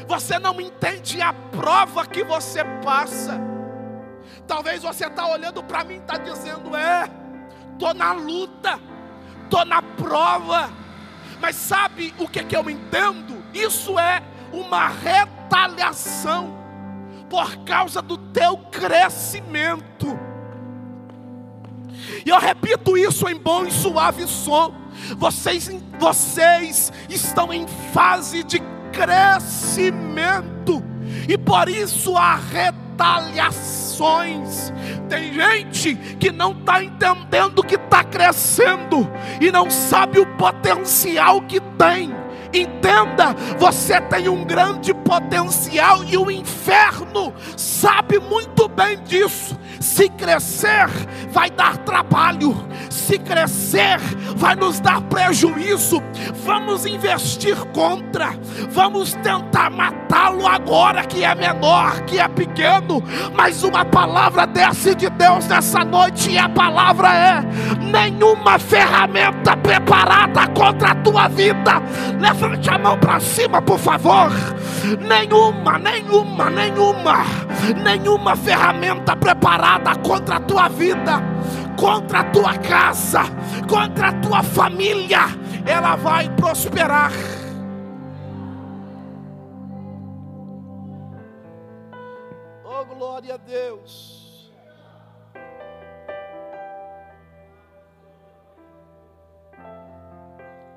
você 0.08 0.40
não 0.40 0.60
entende 0.60 1.22
a 1.22 1.32
prova 1.34 2.06
que 2.08 2.24
você 2.24 2.64
passa. 2.84 3.40
Talvez 4.48 4.82
você 4.82 5.06
está 5.06 5.28
olhando 5.28 5.64
para 5.64 5.84
mim 5.84 5.96
e 5.96 5.98
está 5.98 6.18
dizendo: 6.18 6.76
é, 6.76 7.08
estou 7.74 7.94
na 7.94 8.12
luta, 8.12 8.80
estou 9.46 9.64
na 9.64 9.82
prova 9.82 10.81
mas 11.42 11.56
sabe 11.56 12.14
o 12.20 12.28
que, 12.28 12.40
é 12.40 12.44
que 12.44 12.56
eu 12.56 12.70
entendo? 12.70 13.44
Isso 13.54 13.98
é 13.98 14.22
uma 14.54 14.88
retaliação 14.88 16.56
por 17.30 17.58
causa 17.64 18.02
do 18.02 18.18
teu 18.18 18.58
crescimento. 18.58 20.20
E 22.26 22.30
eu 22.30 22.40
repito 22.40 22.98
isso 22.98 23.28
em 23.28 23.38
bom 23.38 23.66
e 23.66 23.72
suave 23.72 24.28
som. 24.28 24.74
Vocês, 25.18 25.70
vocês 26.00 26.92
estão 27.10 27.52
em 27.52 27.66
fase 27.94 28.44
de 28.44 28.60
crescimento, 28.92 30.84
e 31.28 31.38
por 31.38 31.70
isso 31.70 32.16
a 32.18 32.36
retaliações. 32.92 34.74
Tem 35.10 35.34
gente 35.34 35.96
que 36.20 36.32
não 36.32 36.52
está 36.52 36.84
entendendo 36.84 37.64
que 37.64 37.76
está 37.76 38.04
crescendo 38.04 39.10
e 39.40 39.52
não 39.52 39.70
sabe 39.70 40.20
o 40.20 40.26
potencial 40.38 41.42
que 41.42 41.60
tem. 41.60 42.14
Entenda, 42.54 43.34
você 43.58 44.02
tem 44.02 44.28
um 44.28 44.44
grande 44.44 44.94
potencial 44.94 46.04
e 46.04 46.18
o 46.18 46.30
inferno 46.30 47.34
sabe 47.56 48.20
muito 48.20 48.68
bem 48.68 49.02
disso. 49.04 49.58
Se 49.80 50.10
crescer, 50.10 50.88
vai 51.30 51.50
dar 51.50 51.78
trabalho. 51.78 52.54
Se 52.90 53.18
crescer, 53.18 54.00
vai 54.36 54.56
nos 54.56 54.82
dar 54.82 55.02
prejuízo. 55.04 56.04
Vamos 56.44 56.86
investir 56.86 57.56
contra. 57.74 58.32
Vamos 58.70 59.14
tentar 59.14 59.70
matá-lo 60.12 60.46
agora, 60.46 61.04
que 61.06 61.24
é 61.24 61.34
menor, 61.34 62.02
que 62.02 62.20
é 62.20 62.28
pequeno. 62.28 63.02
Mas 63.34 63.64
uma 63.64 63.86
palavra 63.86 64.46
desce 64.46 64.94
de 64.94 65.10
Deus 65.10 65.48
nessa 65.48 65.86
noite, 65.86 66.32
e 66.32 66.38
a 66.38 66.50
palavra 66.50 67.08
é: 67.14 67.42
nenhuma 67.80 68.60
ferramenta 68.60 69.56
preparada 69.56 70.48
contra 70.48 70.92
a 70.92 70.96
tua 70.96 71.28
vida. 71.30 71.82
Levante 72.20 72.70
a 72.70 72.78
mão 72.78 72.98
para 72.98 73.20
cima, 73.22 73.62
por 73.62 73.80
favor. 73.80 74.30
Nenhuma, 75.00 75.80
nenhuma, 75.80 76.50
nenhuma, 76.50 77.24
nenhuma 77.82 78.36
ferramenta 78.36 79.16
preparada 79.16 79.96
contra 79.96 80.36
a 80.36 80.40
tua 80.40 80.68
vida, 80.68 81.24
contra 81.78 82.20
a 82.20 82.24
tua 82.26 82.58
casa, 82.58 83.22
contra 83.68 84.10
a 84.10 84.14
tua 84.14 84.44
família, 84.44 85.22
ela 85.66 85.96
vai 85.96 86.30
prosperar. 86.30 87.12
Glória 93.02 93.34
a 93.34 93.38
Deus. 93.38 94.52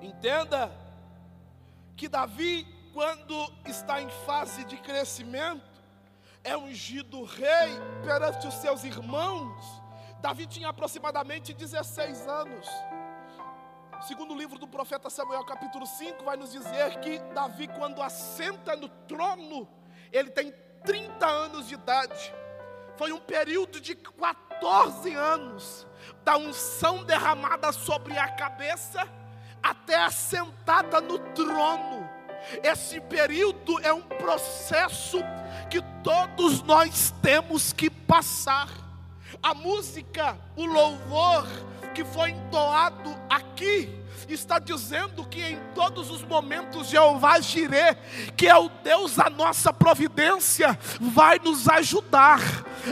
Entenda 0.00 0.72
que 1.94 2.08
Davi, 2.08 2.66
quando 2.94 3.52
está 3.66 4.00
em 4.00 4.08
fase 4.24 4.64
de 4.64 4.78
crescimento, 4.78 5.82
é 6.42 6.56
ungido 6.56 7.24
rei 7.24 7.72
perante 8.02 8.46
os 8.46 8.54
seus 8.54 8.84
irmãos. 8.84 9.62
Davi 10.22 10.46
tinha 10.46 10.70
aproximadamente 10.70 11.52
16 11.52 12.26
anos. 12.26 12.66
Segundo 14.00 14.32
o 14.32 14.38
livro 14.38 14.58
do 14.58 14.66
profeta 14.66 15.10
Samuel, 15.10 15.44
capítulo 15.44 15.86
5, 15.86 16.24
vai 16.24 16.38
nos 16.38 16.52
dizer 16.52 17.00
que 17.00 17.18
Davi, 17.34 17.68
quando 17.68 18.00
assenta 18.00 18.74
no 18.74 18.88
trono, 18.88 19.68
ele 20.10 20.30
tem 20.30 20.54
30 20.84 21.26
anos 21.26 21.68
de 21.68 21.74
idade. 21.74 22.34
Foi 22.96 23.12
um 23.12 23.18
período 23.18 23.80
de 23.80 23.94
14 23.94 25.14
anos 25.14 25.86
da 26.24 26.36
unção 26.36 27.02
derramada 27.04 27.72
sobre 27.72 28.16
a 28.16 28.28
cabeça 28.28 29.08
até 29.62 29.96
assentada 29.96 31.00
no 31.00 31.18
trono. 31.18 32.08
Esse 32.62 33.00
período 33.00 33.80
é 33.80 33.92
um 33.92 34.02
processo 34.02 35.18
que 35.70 35.80
todos 36.02 36.62
nós 36.62 37.12
temos 37.22 37.72
que 37.72 37.88
passar. 37.88 38.68
A 39.42 39.54
música, 39.54 40.38
o 40.54 40.66
louvor 40.66 41.46
que 41.94 42.04
foi 42.04 42.30
entoado 42.30 43.16
aqui, 43.28 44.03
está 44.28 44.58
dizendo 44.58 45.24
que 45.24 45.40
em 45.40 45.58
todos 45.74 46.10
os 46.10 46.22
momentos 46.22 46.88
Jeová 46.88 47.40
Jireh, 47.40 47.96
que 48.36 48.48
é 48.48 48.56
o 48.56 48.68
Deus 48.82 49.16
da 49.16 49.28
nossa 49.28 49.72
providência, 49.72 50.78
vai 51.00 51.38
nos 51.38 51.68
ajudar. 51.68 52.40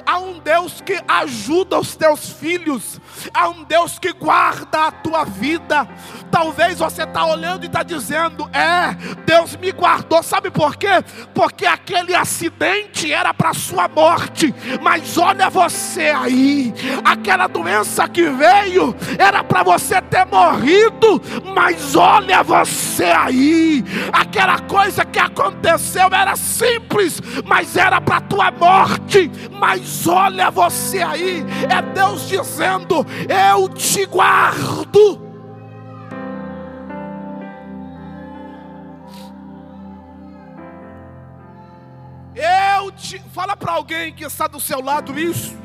Há 0.07 0.19
um 0.19 0.39
Deus 0.39 0.81
que 0.81 1.01
ajuda 1.07 1.79
os 1.79 1.95
teus 1.97 2.31
filhos, 2.31 3.01
há 3.33 3.49
um 3.49 3.65
Deus 3.65 3.99
que 3.99 4.13
guarda 4.13 4.87
a 4.87 4.93
tua 4.93 5.25
vida. 5.25 5.89
Talvez 6.31 6.79
você 6.79 7.03
está 7.03 7.27
olhando 7.27 7.65
e 7.65 7.67
está 7.67 7.83
dizendo: 7.83 8.49
É, 8.53 8.95
Deus 9.27 9.57
me 9.57 9.71
guardou. 9.71 10.23
Sabe 10.23 10.51
por 10.51 10.77
quê? 10.77 11.03
Porque 11.35 11.67
aquele 11.67 12.15
acidente 12.15 13.13
era 13.13 13.35
para 13.35 13.53
sua 13.53 13.87
morte. 13.87 14.55
Mas 14.81 15.19
olha 15.19 15.51
você 15.51 16.11
aí, 16.11 16.73
aquela 17.05 17.47
doença 17.47 18.09
que 18.09 18.29
veio 18.31 18.95
era 19.19 19.45
para 19.45 19.63
você 19.63 20.01
ter 20.01 20.25
morrido 20.25 21.22
mas 21.55 21.95
olha 21.95 22.43
você 22.43 23.05
aí, 23.05 23.85
aquela 24.13 24.59
coisa 24.61 25.05
que 25.05 25.19
aconteceu 25.19 26.09
era 26.13 26.37
simples, 26.37 27.21
mas 27.45 27.77
era 27.77 28.01
para 28.01 28.21
tua 28.21 28.51
morte, 28.51 29.31
mas 29.59 30.07
olha 30.07 30.51
você 30.51 31.03
aí, 31.03 31.45
é 31.69 31.83
Deus 31.83 32.29
dizendo: 32.29 33.07
eu 33.29 33.69
te 33.69 34.05
guardo. 34.07 35.33
Eu 42.35 42.91
te. 42.93 43.19
Fala 43.33 43.57
para 43.57 43.73
alguém 43.73 44.13
que 44.13 44.25
está 44.25 44.47
do 44.47 44.61
seu 44.61 44.81
lado 44.81 45.19
isso. 45.19 45.57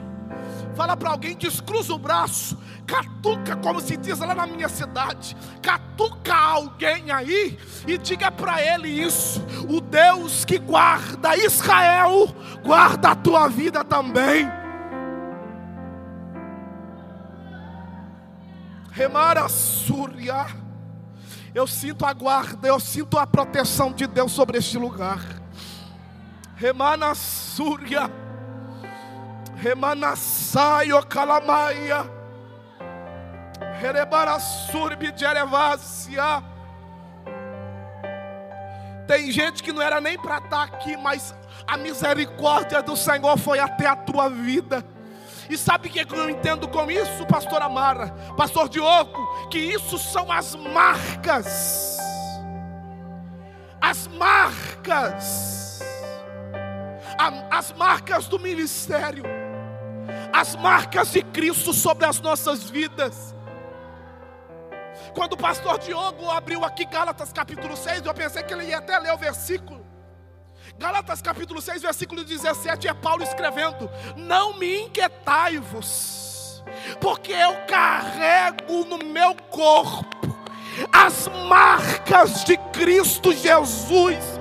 Fala 0.75 0.95
para 0.95 1.09
alguém, 1.09 1.35
descruza 1.35 1.93
o 1.93 1.97
braço 1.97 2.57
catuca, 2.87 3.57
como 3.57 3.81
se 3.81 3.97
diz 3.97 4.17
lá 4.19 4.33
na 4.33 4.47
minha 4.47 4.69
cidade, 4.69 5.35
catuca 5.61 6.33
alguém 6.33 7.11
aí 7.11 7.59
e 7.85 7.97
diga 7.97 8.31
para 8.31 8.61
ele 8.61 8.87
isso: 8.87 9.45
o 9.69 9.81
Deus 9.81 10.45
que 10.45 10.57
guarda 10.57 11.35
Israel, 11.35 12.33
guarda 12.63 13.09
a 13.09 13.15
tua 13.15 13.49
vida 13.49 13.83
também. 13.83 14.49
Remara 18.91 19.47
Súria, 19.47 20.47
eu 21.53 21.67
sinto 21.67 22.05
a 22.05 22.13
guarda, 22.13 22.67
eu 22.67 22.79
sinto 22.79 23.19
a 23.19 23.27
proteção 23.27 23.91
de 23.91 24.07
Deus 24.07 24.31
sobre 24.31 24.57
este 24.57 24.77
lugar. 24.77 25.21
Remana 26.55 27.13
Súria. 27.13 28.09
Remanassaio 29.57 31.03
calamaia. 31.05 32.16
Tem 39.07 39.31
gente 39.31 39.63
que 39.63 39.71
não 39.71 39.81
era 39.81 40.01
nem 40.01 40.17
para 40.17 40.37
estar 40.37 40.49
tá 40.49 40.63
aqui, 40.63 40.97
mas 40.97 41.33
a 41.65 41.77
misericórdia 41.77 42.81
do 42.81 42.95
Senhor 42.95 43.37
foi 43.37 43.59
até 43.59 43.87
a 43.87 43.95
tua 43.95 44.29
vida. 44.29 44.83
E 45.49 45.57
sabe 45.57 45.87
o 45.87 45.91
que 45.91 46.05
eu 46.13 46.29
entendo 46.29 46.67
com 46.67 46.91
isso, 46.91 47.25
pastor 47.25 47.61
Amara, 47.61 48.09
pastor 48.35 48.67
Diogo? 48.67 49.47
Que 49.49 49.57
isso 49.57 49.97
são 49.97 50.29
as 50.31 50.55
marcas. 50.55 51.97
As 53.79 54.07
marcas. 54.07 55.79
As 57.49 57.71
marcas 57.71 58.27
do 58.27 58.37
ministério 58.37 59.23
as 60.37 60.55
marcas 60.55 61.11
de 61.11 61.23
Cristo 61.23 61.73
sobre 61.73 62.05
as 62.05 62.19
nossas 62.21 62.69
vidas. 62.69 63.35
Quando 65.17 65.33
o 65.33 65.37
pastor 65.37 65.79
Diogo 65.79 66.29
abriu 66.29 66.63
aqui 66.63 66.85
Gálatas 66.85 67.33
capítulo 67.33 67.75
6, 67.75 68.05
eu 68.05 68.13
pensei 68.13 68.43
que 68.43 68.53
ele 68.53 68.65
ia 68.65 68.77
até 68.77 68.99
ler 68.99 69.11
o 69.11 69.17
versículo. 69.17 69.83
Gálatas 70.77 71.23
capítulo 71.23 71.59
6, 71.59 71.81
versículo 71.81 72.23
17 72.23 72.87
é 72.87 72.93
Paulo 72.93 73.23
escrevendo: 73.23 73.89
Não 74.15 74.59
me 74.59 74.81
inquietai-vos, 74.81 76.63
porque 77.01 77.31
eu 77.31 77.55
carrego 77.65 78.85
no 78.85 78.99
meu 78.99 79.33
corpo 79.49 80.37
as 80.93 81.27
marcas 81.49 82.43
de 82.43 82.55
Cristo 82.71 83.33
Jesus 83.33 84.36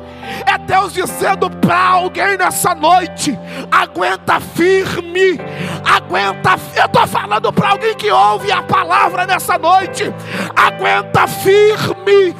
é 0.47 0.59
Deus 0.59 0.93
dizendo 0.93 1.49
para 1.51 1.79
alguém 1.79 2.37
nessa 2.37 2.75
noite: 2.75 3.39
aguenta 3.71 4.41
firme, 4.41 5.39
aguenta. 5.85 6.57
Eu 6.75 6.87
estou 6.87 7.07
falando 7.07 7.53
para 7.53 7.71
alguém 7.71 7.95
que 7.95 8.11
ouve 8.11 8.51
a 8.51 8.63
palavra 8.63 9.27
nessa 9.27 9.59
noite: 9.59 10.13
aguenta 10.55 11.27
firme, 11.27 12.35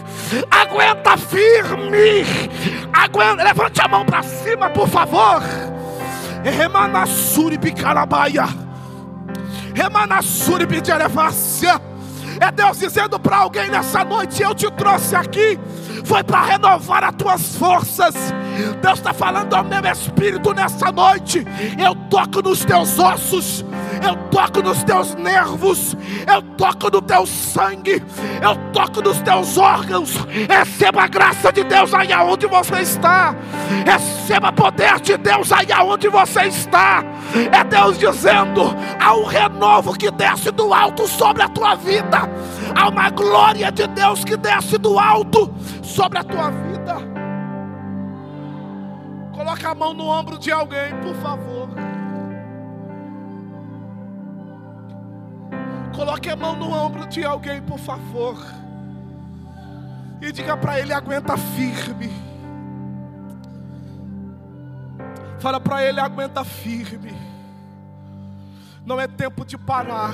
aguenta 0.51 1.17
firme, 1.17 2.25
aguenta. 2.93 3.45
Levante 3.45 3.81
a 3.81 3.89
mão 3.89 4.05
para 4.05 4.23
cima, 4.23 4.71
por 4.71 4.89
favor. 4.89 5.43
Remanassuri 6.43 7.59
bicarabaia, 7.59 8.47
Remanassuri 9.75 10.67
bidiarevácia. 10.67 11.81
É 12.41 12.51
Deus 12.51 12.79
dizendo 12.79 13.19
para 13.19 13.39
alguém 13.39 13.71
nessa 13.71 14.05
noite: 14.05 14.43
Eu 14.43 14.55
te 14.55 14.71
trouxe 14.73 15.15
aqui 15.17 15.59
foi 16.07 16.23
para 16.23 16.41
renovar 16.43 17.03
as 17.05 17.15
tuas 17.17 17.57
forças. 17.57 18.15
Deus 18.81 18.99
está 18.99 19.13
falando 19.13 19.53
ao 19.55 19.65
meu 19.65 19.85
espírito 19.91 20.55
nessa 20.55 20.93
noite. 20.93 21.45
Eu 21.79 21.95
toco 22.09 22.41
nos 22.43 22.65
teus 22.65 22.99
ossos, 22.99 23.65
eu 24.03 24.17
toco 24.31 24.63
nos 24.63 24.83
teus 24.83 25.15
nervos, 25.15 25.97
eu 26.27 26.43
toco 26.57 26.91
no 26.91 27.03
teu 27.03 27.27
sangue, 27.27 28.03
eu 28.43 28.57
toco 28.73 29.01
nos 29.01 29.21
teus 29.21 29.57
órgãos. 29.57 30.15
Receba 30.49 31.03
a 31.03 31.07
graça 31.07 31.53
de 31.53 31.65
Deus 31.65 31.93
aí 31.95 32.13
aonde 32.13 32.47
você 32.47 32.81
está, 32.81 33.35
receba 33.85 34.53
poder 34.53 35.01
de 35.01 35.17
Deus 35.17 35.53
aí 35.53 35.73
aonde 35.73 36.09
você 36.09 36.43
está. 36.43 37.05
É 37.53 37.65
Deus 37.65 37.99
dizendo: 37.99 38.75
há 39.01 39.15
um 39.15 39.25
renovo 39.25 39.97
que 39.97 40.11
desce 40.11 40.51
do 40.51 40.73
alto 40.73 41.07
sobre 41.07 41.43
a 41.43 41.49
tua 41.49 41.75
vida, 41.75 42.29
há 42.75 42.89
uma 42.89 43.11
glória 43.11 43.71
de 43.71 43.87
Deus 43.87 44.25
que 44.25 44.37
desce 44.37 44.79
do 44.79 44.99
alto 44.99 45.53
sobre 45.83 46.19
a 46.19 46.25
tua 46.25 46.51
vida. 46.51 46.97
Coloca 49.33 49.69
a 49.69 49.75
mão 49.75 49.93
no 49.93 50.07
ombro 50.07 50.39
de 50.39 50.51
alguém, 50.51 50.95
por 51.03 51.15
favor. 51.17 51.66
Coloque 55.97 56.29
a 56.29 56.37
mão 56.37 56.55
no 56.55 56.71
ombro 56.71 57.07
de 57.07 57.25
alguém, 57.25 57.63
por 57.63 57.79
favor. 57.79 58.37
E 60.21 60.31
diga 60.31 60.55
para 60.55 60.79
ele: 60.79 60.93
aguenta 60.93 61.39
firme. 61.39 62.11
Fala 65.39 65.59
para 65.59 65.83
ele: 65.83 65.99
aguenta 65.99 66.45
firme. 66.45 67.15
Não 68.85 69.01
é 69.01 69.09
tempo 69.09 69.43
de 69.43 69.57
parar. 69.57 70.13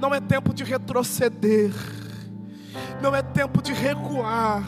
Não 0.00 0.12
é 0.12 0.20
tempo 0.20 0.52
de 0.52 0.64
retroceder. 0.64 1.72
Não 3.00 3.14
é 3.14 3.22
tempo 3.22 3.62
de 3.62 3.72
recuar. 3.72 4.64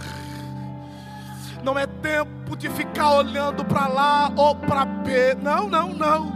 Não 1.65 1.77
é 1.77 1.85
tempo 1.85 2.57
de 2.57 2.71
ficar 2.71 3.11
olhando 3.11 3.65
para 3.65 3.89
lá 3.89 4.33
ou 4.37 4.55
para 4.55 4.85
B. 4.85 5.35
Não, 5.35 5.69
não, 5.69 5.93
não. 5.93 6.36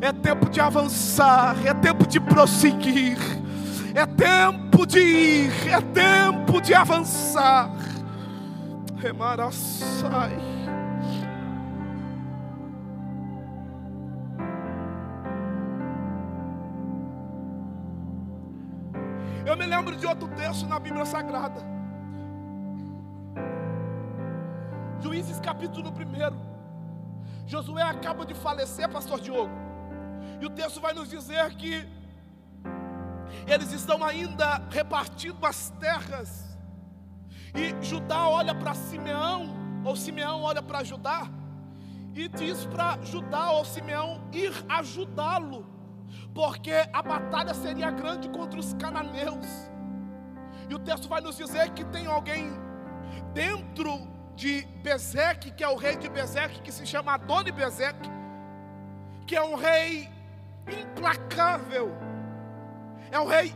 É 0.00 0.12
tempo 0.12 0.48
de 0.48 0.60
avançar, 0.60 1.56
é 1.66 1.74
tempo 1.74 2.06
de 2.06 2.20
prosseguir. 2.20 3.18
É 3.94 4.06
tempo 4.06 4.86
de 4.86 5.00
ir, 5.00 5.68
é 5.68 5.80
tempo 5.80 6.60
de 6.60 6.72
avançar. 6.72 7.68
Remaraçai. 8.96 10.38
Eu 19.44 19.56
me 19.56 19.66
lembro 19.66 19.96
de 19.96 20.06
outro 20.06 20.28
texto 20.28 20.66
na 20.66 20.78
Bíblia 20.78 21.04
Sagrada. 21.04 21.60
Juízes 25.00 25.40
capítulo 25.40 25.90
1. 25.90 27.46
Josué 27.46 27.82
acaba 27.82 28.24
de 28.26 28.34
falecer, 28.34 28.88
pastor 28.88 29.20
Diogo. 29.20 29.67
E 30.40 30.46
o 30.46 30.50
texto 30.50 30.80
vai 30.80 30.92
nos 30.92 31.08
dizer 31.08 31.54
que 31.56 31.86
eles 33.46 33.72
estão 33.72 34.04
ainda 34.04 34.62
repartindo 34.70 35.44
as 35.44 35.70
terras. 35.80 36.56
E 37.54 37.84
Judá 37.84 38.28
olha 38.28 38.54
para 38.54 38.74
Simeão, 38.74 39.54
ou 39.84 39.96
Simeão 39.96 40.42
olha 40.42 40.62
para 40.62 40.84
Judá, 40.84 41.28
e 42.14 42.28
diz 42.28 42.66
para 42.66 42.98
Judá 43.02 43.50
ou 43.50 43.64
Simeão 43.64 44.20
ir 44.32 44.52
ajudá-lo 44.68 45.78
porque 46.34 46.72
a 46.92 47.02
batalha 47.02 47.54
seria 47.54 47.90
grande 47.90 48.28
contra 48.28 48.58
os 48.58 48.72
cananeus. 48.74 49.46
E 50.68 50.74
o 50.74 50.78
texto 50.78 51.08
vai 51.08 51.20
nos 51.20 51.36
dizer 51.36 51.70
que 51.70 51.84
tem 51.86 52.06
alguém 52.06 52.50
dentro 53.32 54.06
de 54.36 54.64
Bezeque, 54.82 55.50
que 55.50 55.64
é 55.64 55.68
o 55.68 55.76
rei 55.76 55.96
de 55.96 56.08
Bezeque, 56.08 56.60
que 56.62 56.70
se 56.70 56.86
chama 56.86 57.14
Adoni 57.14 57.50
Bezeque, 57.50 58.08
que 59.26 59.34
é 59.34 59.42
um 59.42 59.56
rei 59.56 60.08
implacável, 60.70 61.92
é 63.10 63.18
um 63.18 63.26
rei 63.26 63.54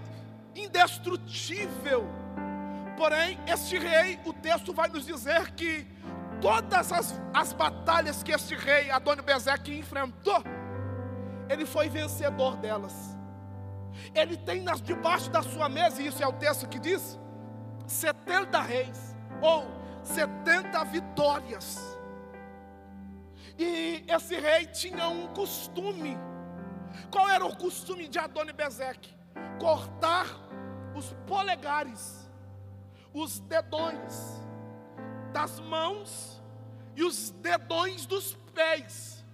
indestrutível. 0.54 2.06
Porém, 2.96 3.38
este 3.46 3.78
rei, 3.78 4.20
o 4.24 4.32
texto 4.32 4.72
vai 4.72 4.88
nos 4.88 5.06
dizer 5.06 5.52
que 5.52 5.86
todas 6.40 6.92
as, 6.92 7.20
as 7.32 7.52
batalhas 7.52 8.22
que 8.22 8.32
este 8.32 8.54
rei, 8.54 8.90
Adoni 8.90 9.22
Bezeque, 9.22 9.76
enfrentou, 9.76 10.42
ele 11.48 11.64
foi 11.64 11.88
vencedor 11.88 12.56
delas. 12.56 13.16
Ele 14.14 14.36
tem 14.36 14.62
nas, 14.62 14.80
debaixo 14.80 15.30
da 15.30 15.42
sua 15.42 15.68
mesa, 15.68 16.02
e 16.02 16.06
isso 16.06 16.22
é 16.22 16.26
o 16.26 16.32
texto 16.32 16.68
que 16.68 16.78
diz: 16.78 17.18
70 17.86 18.60
reis, 18.60 19.16
ou 19.40 19.66
70 20.02 20.84
vitórias. 20.84 21.80
E 23.58 24.04
esse 24.08 24.38
rei 24.38 24.66
tinha 24.66 25.08
um 25.08 25.28
costume. 25.28 26.16
Qual 27.10 27.28
era 27.28 27.44
o 27.44 27.56
costume 27.56 28.08
de 28.08 28.18
Adoni 28.18 28.52
Bezeque? 28.52 29.14
Cortar 29.58 30.26
os 30.94 31.14
polegares, 31.26 32.30
os 33.12 33.40
dedões 33.40 34.40
das 35.32 35.60
mãos 35.60 36.42
e 36.94 37.02
os 37.04 37.30
dedões 37.30 38.06
dos 38.06 38.34
pés. 38.54 39.24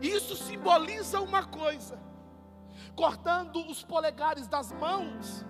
Isso 0.00 0.36
simboliza 0.36 1.20
uma 1.20 1.44
coisa: 1.44 1.98
cortando 2.94 3.66
os 3.68 3.82
polegares 3.82 4.46
das 4.46 4.72
mãos, 4.72 5.44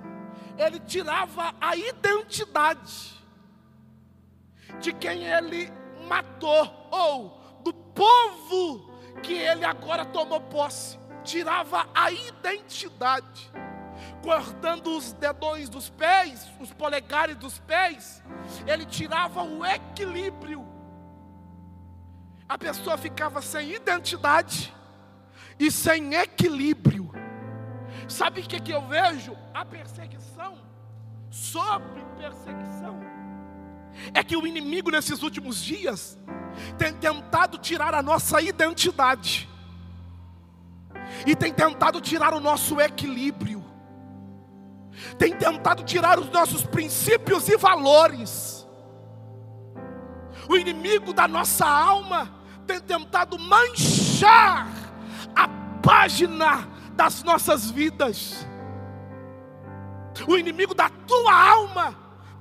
ele 0.57 0.81
tirava 0.81 1.55
a 1.61 1.77
identidade 1.77 3.17
de 4.81 4.93
quem 4.93 5.25
ele 5.25 5.71
matou, 6.09 6.89
ou 6.91 7.39
povo 7.99 8.89
que 9.23 9.33
ele 9.33 9.65
agora 9.65 10.05
tomou 10.05 10.41
posse, 10.41 10.98
tirava 11.25 11.89
a 11.95 12.11
identidade, 12.11 13.51
cortando 14.23 14.97
os 14.97 15.13
dedões 15.13 15.69
dos 15.69 15.91
pés, 15.91 16.49
os 16.61 16.73
polegares 16.73 17.37
dos 17.37 17.59
pés, 17.59 18.23
ele 18.67 18.85
tirava 18.85 19.43
o 19.43 19.65
equilíbrio. 19.65 20.67
A 22.49 22.57
pessoa 22.57 22.97
ficava 22.97 23.43
sem 23.43 23.73
identidade 23.73 24.75
e 25.59 25.71
sem 25.71 26.15
equilíbrio. 26.15 27.13
Sabe 28.09 28.41
o 28.41 28.45
que, 28.45 28.61
que 28.61 28.73
eu 28.73 28.87
vejo? 28.87 29.37
A 29.53 29.65
perseguição, 29.65 30.59
sobre 31.31 32.03
perseguição, 32.17 32.99
é 34.15 34.23
que 34.23 34.37
o 34.37 34.47
inimigo 34.47 34.91
nesses 34.91 35.23
últimos 35.23 35.63
dias 35.63 36.19
tem 36.79 36.95
tentado 36.95 37.59
tirar 37.59 37.95
a 37.95 38.03
nossa 38.03 38.41
identidade, 38.41 39.49
e 41.27 41.35
tem 41.35 41.53
tentado 41.53 42.01
tirar 42.01 42.35
o 42.35 42.41
nosso 42.41 42.81
equilíbrio, 42.81 43.65
tem 45.17 45.33
tentado 45.33 45.83
tirar 45.85 46.19
os 46.19 46.31
nossos 46.31 46.65
princípios 46.65 47.49
e 47.49 47.57
valores. 47.57 48.67
O 50.49 50.57
inimigo 50.57 51.13
da 51.13 51.29
nossa 51.29 51.67
alma 51.67 52.35
tem 52.67 52.81
tentado 52.81 53.39
manchar 53.39 54.67
a 55.37 55.49
página 55.83 56.67
das 56.93 57.23
nossas 57.23 57.71
vidas. 57.71 58.47
O 60.27 60.37
inimigo 60.37 60.75
da 60.75 60.89
tua 60.89 61.51
alma 61.51 61.95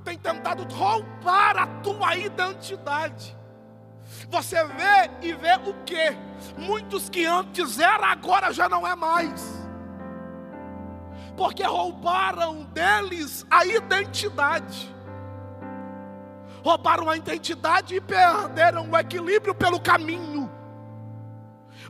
tem 0.04 0.18
tentado 0.18 0.64
roubar 0.74 1.58
a 1.58 1.68
tua 1.84 2.16
identidade. 2.16 3.37
Você 4.30 4.62
vê 4.66 5.10
e 5.22 5.34
vê 5.34 5.56
o 5.66 5.74
que? 5.86 6.18
Muitos 6.58 7.10
que 7.10 7.26
antes 7.26 7.80
era, 7.80 8.08
agora 8.08 8.52
já 8.52 8.68
não 8.68 8.86
é 8.86 8.96
mais. 8.96 9.66
Porque 11.36 11.64
roubaram 11.64 12.64
deles 12.66 13.46
a 13.50 13.66
identidade. 13.66 14.94
Roubaram 16.64 17.10
a 17.10 17.16
identidade 17.16 17.96
e 17.96 18.02
perderam 18.02 18.90
o 18.90 18.98
equilíbrio 18.98 19.56
pelo 19.56 19.80
caminho. 19.80 20.52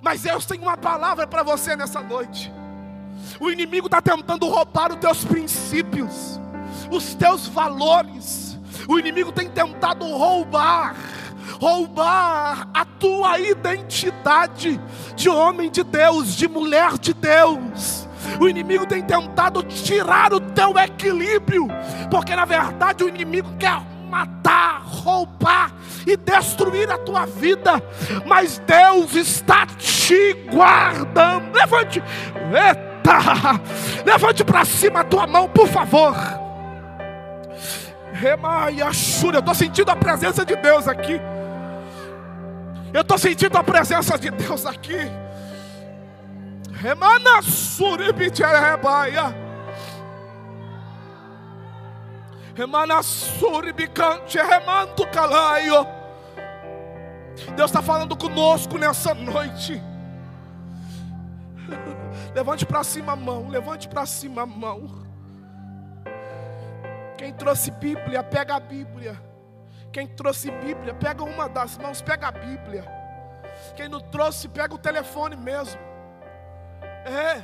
Mas 0.01 0.21
Deus 0.21 0.45
tem 0.45 0.59
uma 0.59 0.77
palavra 0.77 1.25
para 1.25 1.41
você 1.41 1.75
nessa 1.75 2.01
noite. 2.01 2.53
O 3.39 3.49
inimigo 3.49 3.87
está 3.87 4.01
tentando 4.01 4.47
roubar 4.47 4.91
os 4.91 4.99
teus 4.99 5.25
princípios, 5.25 6.39
os 6.91 7.15
teus 7.15 7.47
valores. 7.47 8.59
O 8.87 8.99
inimigo 8.99 9.31
tem 9.31 9.49
tentado 9.49 10.05
roubar 10.05 10.95
roubar 11.59 12.69
a 12.73 12.85
tua 12.85 13.39
identidade 13.39 14.79
de 15.15 15.29
homem 15.29 15.69
de 15.69 15.83
Deus, 15.83 16.35
de 16.35 16.47
mulher 16.47 16.97
de 16.97 17.13
Deus. 17.13 18.07
O 18.39 18.47
inimigo 18.47 18.85
tem 18.85 19.01
tentado 19.01 19.63
tirar 19.63 20.33
o 20.33 20.39
teu 20.39 20.77
equilíbrio, 20.77 21.67
porque 22.09 22.35
na 22.35 22.45
verdade 22.45 23.03
o 23.03 23.09
inimigo 23.09 23.49
quer 23.57 23.81
matar, 24.09 24.81
roubar 24.83 25.71
e 26.05 26.15
destruir 26.15 26.89
a 26.91 26.97
tua 26.97 27.25
vida, 27.25 27.81
mas 28.25 28.59
Deus 28.59 29.15
está 29.15 29.65
te 29.65 30.33
guardando. 30.49 31.53
Levante, 31.53 32.01
eita, 32.51 33.61
levante 34.05 34.43
para 34.43 34.65
cima 34.65 35.01
a 35.01 35.03
tua 35.03 35.27
mão, 35.27 35.49
por 35.49 35.67
favor. 35.67 36.15
Remaia, 38.13 38.85
eu 38.85 39.39
estou 39.39 39.53
sentindo 39.53 39.91
a 39.91 39.95
presença 39.95 40.45
de 40.45 40.55
Deus 40.55 40.87
aqui. 40.87 41.19
Eu 42.93 43.01
estou 43.01 43.17
sentindo 43.17 43.57
a 43.57 43.63
presença 43.63 44.17
de 44.17 44.31
Deus 44.31 44.65
aqui. 44.65 44.97
Remana 46.73 47.41
suribiterebaia. 47.41 49.35
Remana 52.55 53.03
suribicante 53.03 54.37
remanto 54.37 55.05
calaio. 55.07 55.85
Deus 57.55 57.69
está 57.69 57.81
falando 57.81 58.15
conosco 58.15 58.77
nessa 58.77 59.13
noite. 59.13 59.81
Levante 62.33 62.65
para 62.65 62.83
cima 62.83 63.13
a 63.13 63.15
mão, 63.15 63.49
levante 63.49 63.87
para 63.87 64.05
cima 64.05 64.43
a 64.43 64.45
mão. 64.45 65.05
Quem 67.17 67.33
trouxe 67.33 67.71
Bíblia, 67.71 68.23
pega 68.23 68.55
a 68.55 68.59
Bíblia. 68.59 69.26
Quem 69.97 70.05
trouxe 70.05 70.51
Bíblia, 70.51 70.93
pega 70.93 71.23
uma 71.23 71.49
das 71.49 71.75
mãos, 71.75 72.03
pega 72.03 72.27
a 72.27 72.31
Bíblia. 72.31 72.85
Quem 73.75 73.89
não 73.89 73.99
trouxe, 73.99 74.47
pega 74.47 74.75
o 74.75 74.77
telefone 74.77 75.35
mesmo. 75.35 75.81
É. 77.03 77.43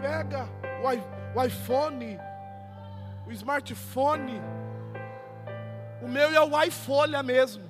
Pega 0.00 0.46
o, 1.34 1.42
iPhone, 1.42 2.16
o 3.26 3.32
smartphone. 3.32 4.40
O 6.00 6.06
meu 6.06 6.30
é 6.30 6.40
o 6.40 6.62
iFolha 6.62 7.24
mesmo. 7.24 7.64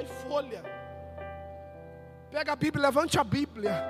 iFolha. 0.00 0.62
Pega 2.30 2.52
a 2.52 2.54
Bíblia, 2.54 2.84
levante 2.84 3.18
a 3.18 3.24
Bíblia. 3.24 3.84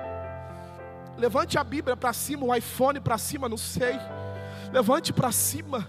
Levante 1.19 1.55
a 1.55 1.63
Bíblia 1.63 1.95
para 1.95 2.13
cima, 2.13 2.47
o 2.47 2.55
iPhone 2.55 2.99
para 2.99 3.19
cima, 3.19 3.47
não 3.47 3.57
sei. 3.57 3.99
Levante 4.71 5.13
para 5.13 5.31
cima. 5.31 5.87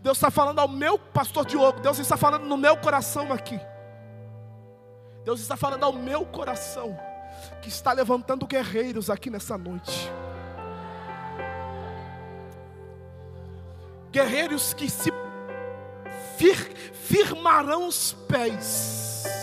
Deus 0.00 0.16
está 0.16 0.30
falando 0.30 0.58
ao 0.58 0.68
meu 0.68 0.98
pastor 0.98 1.44
Diogo, 1.44 1.80
Deus 1.80 1.98
está 1.98 2.16
falando 2.16 2.44
no 2.44 2.56
meu 2.56 2.76
coração 2.76 3.32
aqui. 3.32 3.60
Deus 5.24 5.40
está 5.40 5.56
falando 5.56 5.84
ao 5.84 5.92
meu 5.92 6.26
coração, 6.26 6.96
que 7.62 7.68
está 7.68 7.92
levantando 7.92 8.46
guerreiros 8.46 9.08
aqui 9.08 9.30
nessa 9.30 9.56
noite. 9.56 10.12
Guerreiros 14.12 14.74
que 14.74 14.90
se 14.90 15.10
fir, 16.36 16.56
firmarão 16.92 17.88
os 17.88 18.12
pés, 18.28 19.34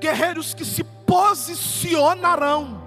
guerreiros 0.00 0.54
que 0.54 0.64
se 0.64 0.82
posicionarão 0.82 2.82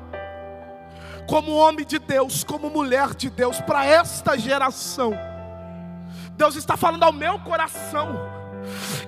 como 1.27 1.53
homem 1.53 1.85
de 1.85 1.99
Deus, 1.99 2.43
como 2.43 2.71
mulher 2.71 3.13
de 3.13 3.29
Deus, 3.29 3.61
para 3.61 3.85
esta 3.85 4.35
geração 4.35 5.28
Deus 6.39 6.55
está 6.55 6.77
falando 6.77 7.03
ao 7.03 7.11
meu 7.11 7.37
coração 7.39 8.17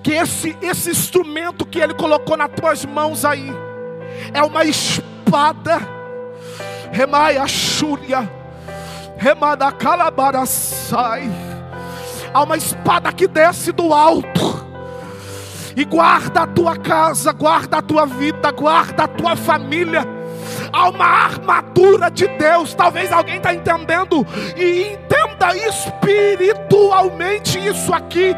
que 0.02 0.12
esse, 0.12 0.54
esse 0.60 0.90
instrumento 0.90 1.64
que 1.64 1.78
Ele 1.78 1.94
colocou 1.94 2.36
nas 2.36 2.50
tuas 2.50 2.84
mãos 2.84 3.24
aí 3.24 3.50
é 4.34 4.42
uma 4.42 4.66
espada, 4.66 5.78
remai 6.92 7.38
Xúria, 7.48 8.30
remada 9.16 9.72
sai, 10.44 11.22
há 12.34 12.42
uma 12.42 12.58
espada 12.58 13.10
que 13.10 13.26
desce 13.26 13.72
do 13.72 13.94
alto 13.94 14.66
e 15.74 15.86
guarda 15.86 16.42
a 16.42 16.46
tua 16.46 16.76
casa, 16.76 17.32
guarda 17.32 17.78
a 17.78 17.82
tua 17.82 18.04
vida, 18.04 18.50
guarda 18.52 19.04
a 19.04 19.08
tua 19.08 19.36
família 19.36 20.06
há 20.72 20.88
uma 20.88 21.04
armadura 21.04 22.10
de 22.10 22.26
Deus. 22.26 22.74
Talvez 22.74 23.12
alguém 23.12 23.36
está 23.36 23.54
entendendo 23.54 24.26
e 24.56 24.94
entenda 24.94 25.54
espiritualmente 25.68 27.58
isso 27.58 27.92
aqui. 27.92 28.34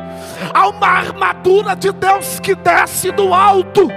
Há 0.53 0.69
uma 0.69 0.87
armadura 0.87 1.77
de 1.77 1.93
Deus 1.93 2.41
que 2.41 2.55
desce 2.55 3.13
do 3.13 3.33
alto 3.33 3.89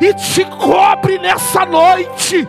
e 0.00 0.14
te 0.14 0.44
cobre 0.44 1.18
nessa 1.18 1.66
noite 1.66 2.48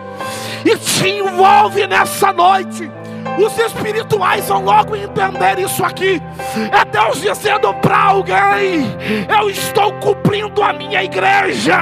e 0.65 0.77
te 0.77 1.09
envolve 1.09 1.87
nessa 1.87 2.31
noite. 2.31 2.89
Os 3.37 3.57
espirituais 3.57 4.47
vão 4.47 4.63
logo 4.63 4.95
entender 4.95 5.59
isso 5.59 5.83
aqui. 5.83 6.21
É 6.71 6.85
Deus 6.85 7.21
dizendo 7.21 7.73
para 7.75 7.97
alguém: 7.97 8.95
Eu 9.27 9.49
estou 9.49 9.91
cumprindo 9.93 10.61
a 10.61 10.73
minha 10.73 11.03
igreja. 11.03 11.79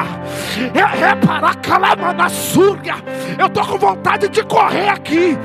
Reparar 0.73 1.55
calama 1.57 2.13
na 2.13 2.29
surga. 2.29 2.95
Eu 3.37 3.47
estou 3.47 3.65
com 3.65 3.77
vontade 3.77 4.29
de 4.29 4.43
correr 4.43 4.89
aqui. 4.89 5.37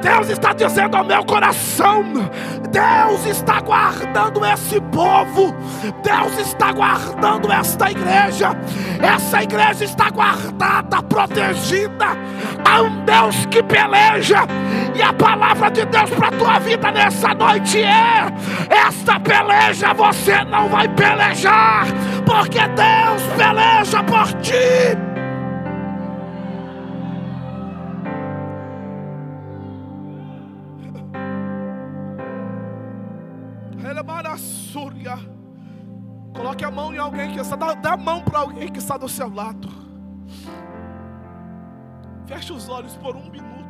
Deus 0.00 0.28
está 0.28 0.52
dizendo 0.52 0.96
ao 0.96 1.04
meu 1.04 1.24
coração: 1.24 2.04
Deus 2.70 3.24
está 3.26 3.60
guardando 3.60 4.44
esse 4.44 4.80
povo. 4.80 5.54
Deus 6.02 6.38
está 6.38 6.72
guardando 6.72 7.52
esta 7.52 7.90
igreja. 7.90 8.56
Essa 9.00 9.42
igreja 9.42 9.84
está 9.84 10.10
guardada, 10.10 11.02
protegida. 11.02 12.06
Há 12.64 12.82
um 12.82 13.04
Deus 13.04 13.46
que 13.46 13.62
peleja 13.62 14.46
e 14.94 15.02
a 15.04 15.12
palavra 15.12 15.70
de 15.70 15.84
Deus 15.86 16.10
para 16.10 16.28
a 16.28 16.32
tua 16.32 16.58
vida 16.58 16.90
nessa 16.90 17.34
noite 17.34 17.82
é: 17.82 18.26
esta 18.70 19.20
peleja 19.20 19.92
você 19.94 20.44
não 20.44 20.68
vai 20.68 20.88
pelejar, 20.88 21.86
porque 22.26 22.60
Deus 22.68 23.22
peleja 23.36 24.02
por 24.02 24.26
ti. 24.40 25.14
Coloque 36.44 36.64
a 36.64 36.70
mão 36.70 36.94
em 36.94 36.98
alguém 36.98 37.32
que 37.32 37.40
está, 37.40 37.56
dá, 37.56 37.74
dá 37.74 37.92
a 37.94 37.96
mão 37.96 38.20
para 38.20 38.40
alguém 38.40 38.70
que 38.70 38.78
está 38.78 38.96
do 38.96 39.08
seu 39.08 39.32
lado. 39.32 39.68
Feche 42.26 42.52
os 42.52 42.68
olhos 42.68 42.96
por 42.96 43.16
um 43.16 43.30
minuto. 43.30 43.63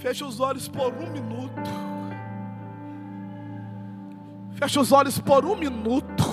Feche 0.00 0.24
os 0.24 0.40
olhos 0.40 0.66
por 0.66 0.94
um 0.94 1.10
minuto. 1.10 1.70
Feche 4.54 4.78
os 4.78 4.92
olhos 4.92 5.18
por 5.18 5.44
um 5.44 5.54
minuto. 5.54 6.24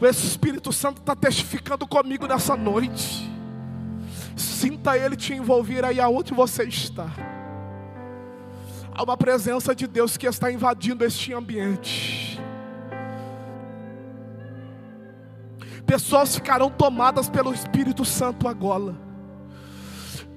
O 0.00 0.06
Espírito 0.06 0.72
Santo 0.72 1.00
está 1.00 1.16
testificando 1.16 1.88
comigo 1.88 2.28
nessa 2.28 2.56
noite. 2.56 3.28
Sinta 4.36 4.96
Ele 4.96 5.16
te 5.16 5.34
envolver 5.34 5.84
aí 5.84 6.00
aonde 6.00 6.32
você 6.32 6.62
está. 6.62 7.08
Há 8.94 9.02
uma 9.02 9.16
presença 9.16 9.74
de 9.74 9.88
Deus 9.88 10.16
que 10.16 10.28
está 10.28 10.52
invadindo 10.52 11.04
este 11.04 11.34
ambiente. 11.34 12.40
Pessoas 15.84 16.36
ficarão 16.36 16.70
tomadas 16.70 17.28
pelo 17.28 17.52
Espírito 17.52 18.04
Santo 18.04 18.46
agora. 18.46 19.09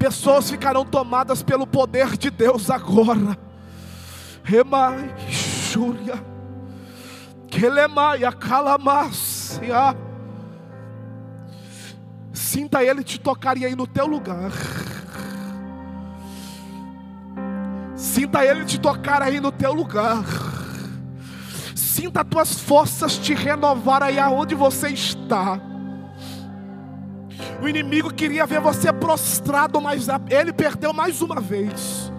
Pessoas 0.03 0.51
ficarão 0.51 0.83
tomadas 0.83 1.41
pelo 1.41 1.65
poder 1.65 2.17
de 2.17 2.29
Deus 2.29 2.69
agora. 2.69 3.37
Remai, 4.43 5.15
Júria, 5.29 6.21
Kelemaia, 7.47 8.29
Calamácia. 8.33 9.95
Sinta 12.33 12.83
Ele 12.83 13.01
te 13.01 13.17
tocar 13.17 13.55
aí 13.55 13.73
no 13.77 13.87
teu 13.87 14.05
lugar. 14.05 14.51
Sinta 17.95 18.43
Ele 18.43 18.65
te 18.65 18.77
tocar 18.77 19.21
aí 19.21 19.39
no 19.39 19.53
teu 19.53 19.71
lugar. 19.71 20.25
Sinta 21.73 22.23
as 22.23 22.27
tuas 22.27 22.59
forças 22.59 23.17
te 23.17 23.33
renovar 23.33 24.03
aí 24.03 24.19
aonde 24.19 24.53
você 24.53 24.89
está. 24.89 25.61
O 27.63 27.69
inimigo 27.69 28.13
queria 28.13 28.45
ver 28.45 28.59
você 28.59 28.91
prostrado, 28.91 29.79
mas 29.79 30.07
ele 30.29 30.51
perdeu 30.51 30.91
mais 30.91 31.21
uma 31.21 31.39
vez. 31.39 32.11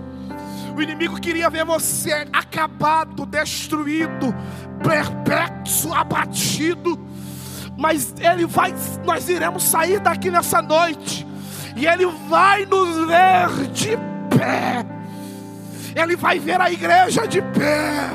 O 0.74 0.80
inimigo 0.80 1.20
queria 1.20 1.50
ver 1.50 1.66
você 1.66 2.26
acabado, 2.32 3.26
destruído, 3.26 4.34
perplexo, 4.82 5.92
abatido. 5.92 6.98
Mas 7.76 8.14
ele 8.18 8.46
vai, 8.46 8.74
nós 9.04 9.28
iremos 9.28 9.64
sair 9.64 10.00
daqui 10.00 10.30
nessa 10.30 10.62
noite. 10.62 11.26
E 11.76 11.86
ele 11.86 12.06
vai 12.06 12.64
nos 12.64 13.06
ver 13.06 13.68
de 13.70 13.98
pé. 14.34 14.86
Ele 15.94 16.16
vai 16.16 16.38
ver 16.38 16.58
a 16.58 16.72
igreja 16.72 17.28
de 17.28 17.42
pé. 17.42 18.08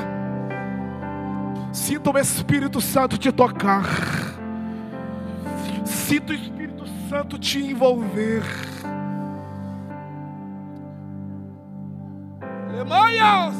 Sinta 1.72 2.10
o 2.10 2.18
Espírito 2.18 2.80
Santo 2.80 3.16
te 3.16 3.30
tocar. 3.30 3.84
Sinta 5.84 6.32
o 6.32 6.34
Espírito 6.34 6.59
Santo 7.10 7.36
te 7.40 7.58
envolver. 7.58 8.44
Alemanha, 12.68 13.50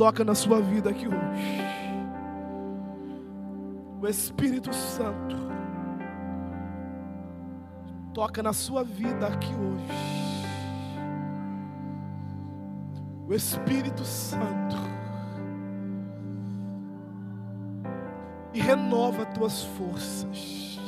toca 0.00 0.24
na 0.24 0.34
sua 0.34 0.62
vida 0.62 0.88
aqui 0.88 1.06
hoje. 1.06 1.60
O 4.00 4.08
Espírito 4.08 4.72
Santo 4.72 5.36
toca 8.14 8.42
na 8.42 8.54
sua 8.54 8.82
vida 8.82 9.26
aqui 9.26 9.52
hoje. 9.54 9.84
O 13.28 13.34
Espírito 13.34 14.02
Santo 14.02 14.78
e 18.54 18.58
renova 18.58 19.26
tuas 19.26 19.64
forças. 19.64 20.80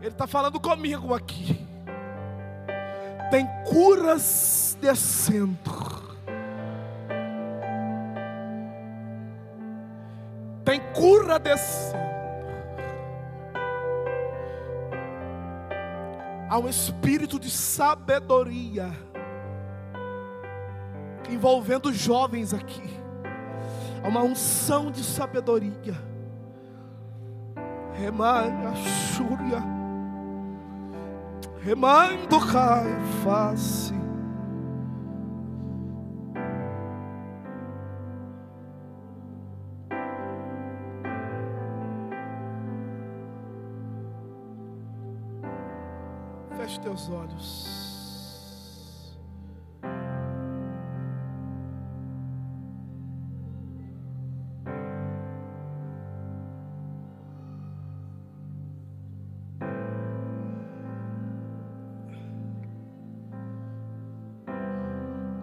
Ele 0.00 0.10
está 0.10 0.26
falando 0.26 0.58
comigo 0.58 1.14
aqui. 1.14 1.64
Tem 3.30 3.46
curas 3.64 4.69
descendo. 4.80 5.58
Tem 10.64 10.80
cura 10.92 11.38
descendo. 11.38 12.00
Há 16.48 16.58
um 16.58 16.68
espírito 16.68 17.38
de 17.38 17.48
sabedoria 17.48 18.90
envolvendo 21.30 21.92
jovens 21.92 22.52
aqui. 22.52 22.90
Há 24.02 24.08
uma 24.08 24.22
unção 24.22 24.90
de 24.90 25.04
sabedoria. 25.04 25.94
Remai, 27.94 28.50
Axúria. 28.66 29.62
Remando 31.62 32.40
cai 32.50 32.88
face. 33.22 33.99
Feche 46.70 46.80
teus 46.82 47.08
olhos. 47.08 49.18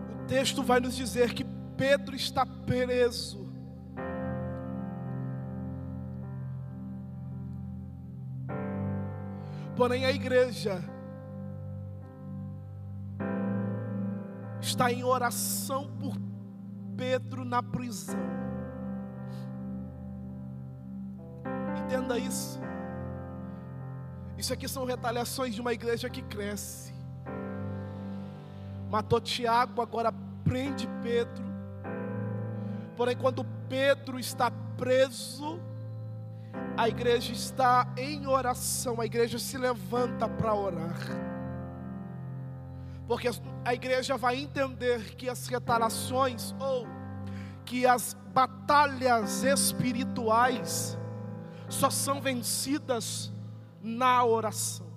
O 0.10 0.26
texto 0.28 0.64
vai 0.64 0.80
nos 0.80 0.96
dizer 0.96 1.34
que 1.34 1.44
Pedro 1.76 2.16
está 2.16 2.46
preso. 2.46 3.46
Porém, 9.76 10.06
a 10.06 10.12
igreja 10.12 10.97
está 14.78 14.92
em 14.92 15.04
oração 15.04 15.90
por 16.00 16.16
Pedro 16.96 17.44
na 17.44 17.64
prisão. 17.64 18.20
Entenda 21.84 22.16
isso. 22.20 22.60
Isso 24.38 24.54
aqui 24.54 24.70
são 24.70 24.86
retaliações 24.86 25.56
de 25.56 25.62
uma 25.62 25.74
igreja 25.74 26.12
que 26.12 26.22
cresce. 26.22 26.94
Matou 28.88 29.20
Tiago, 29.20 29.82
agora 29.82 30.14
prende 30.44 30.88
Pedro. 31.02 31.44
Porém, 32.96 33.18
quando 33.18 33.44
Pedro 33.68 34.20
está 34.20 34.52
preso, 34.78 35.60
a 36.78 36.88
igreja 36.88 37.34
está 37.34 37.92
em 37.98 38.28
oração, 38.28 39.02
a 39.02 39.08
igreja 39.08 39.40
se 39.40 39.58
levanta 39.58 40.30
para 40.30 40.54
orar. 40.54 41.37
Porque 43.08 43.30
a 43.64 43.74
igreja 43.74 44.18
vai 44.18 44.36
entender 44.36 45.16
que 45.16 45.30
as 45.30 45.48
retaliações 45.48 46.54
ou 46.60 46.86
que 47.66 47.86
as 47.86 48.14
batalhas 48.34 49.44
espirituais 49.44 50.98
só 51.70 51.90
são 51.90 52.22
vencidas 52.22 53.32
na 53.82 54.24
oração. 54.24 54.88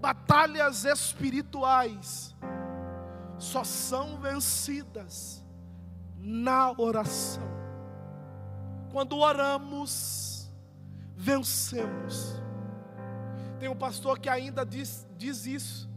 Batalhas 0.00 0.84
espirituais 0.84 2.34
só 3.38 3.64
são 3.64 4.18
vencidas 4.18 5.44
na 6.16 6.72
oração. 6.78 7.42
Quando 8.90 9.16
oramos, 9.16 10.50
vencemos. 11.16 12.40
Tem 13.60 13.68
um 13.68 13.76
pastor 13.76 14.18
que 14.18 14.30
ainda 14.30 14.64
diz, 14.64 15.06
diz 15.18 15.44
isso. 15.44 15.88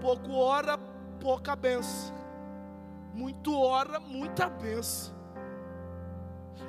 Pouco 0.00 0.32
ora, 0.32 0.78
pouca 1.18 1.56
benção. 1.56 2.14
Muito 3.12 3.52
ora, 3.60 3.98
muita 3.98 4.48
benção. 4.48 5.12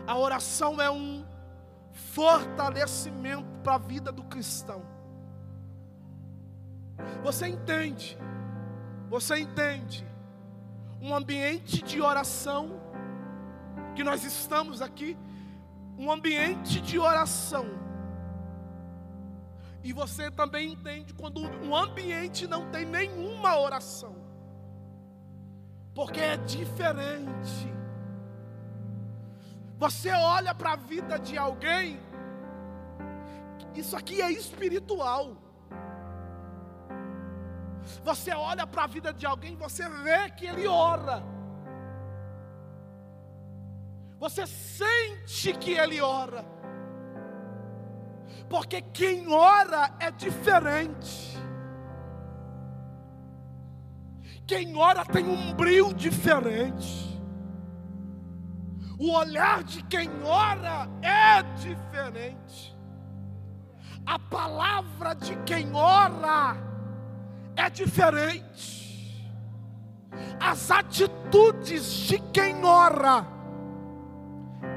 A 0.08 0.18
oração 0.18 0.82
é 0.82 0.90
um 0.90 1.24
fortalecimento 1.92 3.46
para 3.64 3.76
a 3.76 3.78
vida 3.78 4.12
do 4.12 4.24
cristão. 4.24 4.82
Você 7.22 7.48
entende? 7.48 8.18
Você 9.10 9.38
entende? 9.38 10.04
Um 11.00 11.14
ambiente 11.14 11.84
de 11.84 12.02
oração 12.02 12.82
que 13.96 14.04
nós 14.04 14.24
estamos 14.24 14.82
aqui, 14.82 15.16
um 16.00 16.12
ambiente 16.12 16.82
de 16.82 16.98
oração. 16.98 17.91
E 19.84 19.92
você 19.94 20.30
também 20.30 20.74
entende 20.74 21.14
quando 21.14 21.42
um 21.42 21.76
ambiente 21.76 22.48
não 22.48 22.70
tem 22.70 22.86
nenhuma 22.86 23.58
oração. 23.58 24.16
Porque 25.94 26.20
é 26.20 26.38
diferente. 26.38 27.72
Você 29.78 30.12
olha 30.12 30.54
para 30.54 30.74
a 30.74 30.76
vida 30.76 31.18
de 31.18 31.38
alguém, 31.38 32.00
isso 33.74 33.96
aqui 33.96 34.22
é 34.22 34.32
espiritual. 34.32 35.36
Você 38.04 38.32
olha 38.32 38.68
para 38.68 38.84
a 38.84 38.88
vida 38.88 39.12
de 39.12 39.26
alguém, 39.26 39.56
você 39.56 39.90
vê 39.90 40.30
que 40.30 40.46
ele 40.46 40.68
ora. 40.68 41.24
Você 44.20 44.46
sente 44.46 45.54
que 45.54 45.72
ele 45.72 46.00
ora. 46.00 46.61
Porque 48.52 48.82
quem 48.82 49.32
ora 49.32 49.96
é 49.98 50.12
diferente. 50.12 51.40
Quem 54.46 54.76
ora 54.76 55.06
tem 55.06 55.26
um 55.26 55.54
brilho 55.54 55.94
diferente. 55.94 57.18
O 59.00 59.14
olhar 59.14 59.64
de 59.64 59.82
quem 59.84 60.10
ora 60.26 60.86
é 61.02 61.42
diferente. 61.62 62.76
A 64.06 64.20
palavra 64.20 65.16
de 65.16 65.34
quem 65.44 65.74
ora 65.74 66.58
é 67.56 67.70
diferente. 67.70 69.32
As 70.42 70.70
atitudes 70.70 71.86
de 71.90 72.20
quem 72.34 72.66
ora 72.66 73.26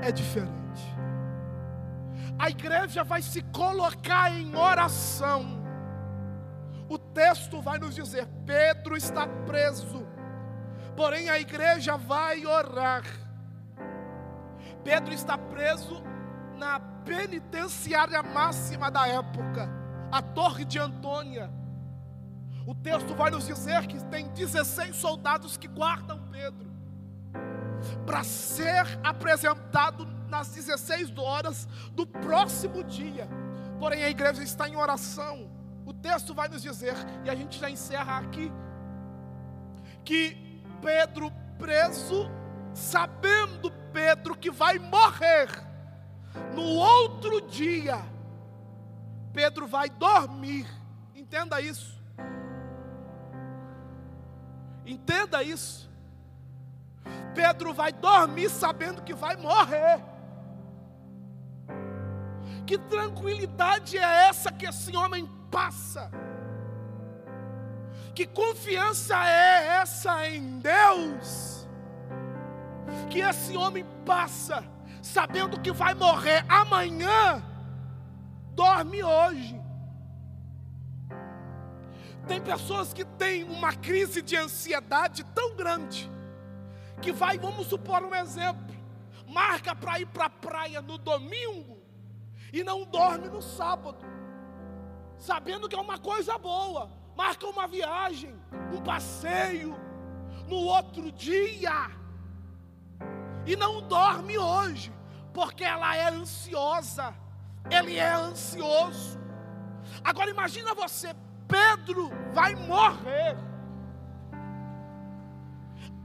é 0.00 0.12
diferente. 0.12 0.63
A 2.38 2.50
igreja 2.50 3.04
vai 3.04 3.22
se 3.22 3.42
colocar 3.42 4.30
em 4.32 4.54
oração. 4.54 5.62
O 6.88 6.98
texto 6.98 7.60
vai 7.62 7.78
nos 7.78 7.94
dizer: 7.94 8.26
Pedro 8.44 8.96
está 8.96 9.26
preso, 9.26 10.06
porém 10.96 11.28
a 11.28 11.38
igreja 11.38 11.96
vai 11.96 12.44
orar. 12.44 13.02
Pedro 14.82 15.14
está 15.14 15.38
preso 15.38 16.02
na 16.56 16.78
penitenciária 16.78 18.22
máxima 18.22 18.90
da 18.90 19.06
época, 19.08 19.68
a 20.10 20.20
Torre 20.20 20.64
de 20.64 20.78
Antônia. 20.78 21.50
O 22.66 22.74
texto 22.74 23.14
vai 23.14 23.30
nos 23.30 23.46
dizer 23.46 23.86
que 23.86 24.02
tem 24.04 24.28
16 24.28 24.96
soldados 24.96 25.56
que 25.56 25.68
guardam 25.68 26.20
Pedro, 26.30 26.70
para 28.06 28.24
ser 28.24 28.98
apresentado 29.02 30.06
nas 30.28 30.48
16 30.48 31.16
horas 31.18 31.68
do 31.92 32.06
próximo 32.06 32.82
dia. 32.84 33.28
Porém, 33.78 34.04
a 34.04 34.10
igreja 34.10 34.42
está 34.42 34.68
em 34.68 34.76
oração. 34.76 35.50
O 35.84 35.92
texto 35.92 36.32
vai 36.32 36.48
nos 36.48 36.62
dizer, 36.62 36.94
e 37.24 37.30
a 37.30 37.34
gente 37.34 37.58
já 37.58 37.68
encerra 37.68 38.18
aqui, 38.18 38.50
que 40.04 40.36
Pedro 40.80 41.30
preso, 41.58 42.30
sabendo 42.72 43.70
Pedro 43.92 44.36
que 44.36 44.50
vai 44.50 44.78
morrer. 44.78 45.48
No 46.54 46.62
outro 46.62 47.40
dia, 47.42 47.98
Pedro 49.32 49.66
vai 49.66 49.88
dormir. 49.88 50.66
Entenda 51.14 51.60
isso. 51.60 52.02
Entenda 54.86 55.42
isso. 55.42 55.90
Pedro 57.34 57.74
vai 57.74 57.92
dormir 57.92 58.48
sabendo 58.48 59.02
que 59.02 59.14
vai 59.14 59.36
morrer. 59.36 60.13
Que 62.66 62.78
tranquilidade 62.78 63.98
é 63.98 64.28
essa 64.28 64.50
que 64.50 64.66
esse 64.66 64.96
homem 64.96 65.28
passa? 65.50 66.10
Que 68.14 68.26
confiança 68.26 69.16
é 69.28 69.78
essa 69.80 70.26
em 70.28 70.60
Deus? 70.60 71.64
que 73.10 73.20
esse 73.20 73.56
homem 73.56 73.84
passa, 74.04 74.64
sabendo 75.02 75.60
que 75.60 75.72
vai 75.72 75.94
morrer 75.94 76.44
amanhã, 76.48 77.42
dorme 78.52 79.02
hoje. 79.02 79.60
Tem 82.26 82.40
pessoas 82.40 82.92
que 82.92 83.04
têm 83.04 83.44
uma 83.44 83.72
crise 83.72 84.22
de 84.22 84.36
ansiedade 84.36 85.24
tão 85.34 85.54
grande, 85.54 86.10
que 87.02 87.12
vai, 87.12 87.38
vamos 87.38 87.66
supor 87.66 88.02
um 88.02 88.14
exemplo, 88.14 88.74
marca 89.26 89.74
para 89.74 90.00
ir 90.00 90.06
para 90.06 90.26
a 90.26 90.30
praia 90.30 90.80
no 90.80 90.96
domingo 90.98 91.73
e 92.54 92.62
não 92.62 92.84
dorme 92.84 93.28
no 93.28 93.42
sábado, 93.42 93.98
sabendo 95.18 95.68
que 95.68 95.74
é 95.74 95.80
uma 95.80 95.98
coisa 95.98 96.38
boa, 96.38 96.88
marca 97.16 97.48
uma 97.48 97.66
viagem, 97.66 98.32
um 98.72 98.80
passeio, 98.80 99.76
no 100.46 100.58
outro 100.58 101.10
dia, 101.10 101.90
e 103.44 103.56
não 103.56 103.82
dorme 103.82 104.38
hoje, 104.38 104.92
porque 105.32 105.64
ela 105.64 105.96
é 105.96 106.08
ansiosa, 106.10 107.12
ele 107.68 107.96
é 107.96 108.12
ansioso. 108.14 109.18
Agora 110.04 110.30
imagina 110.30 110.74
você, 110.74 111.12
Pedro 111.48 112.08
vai 112.32 112.54
morrer. 112.54 113.36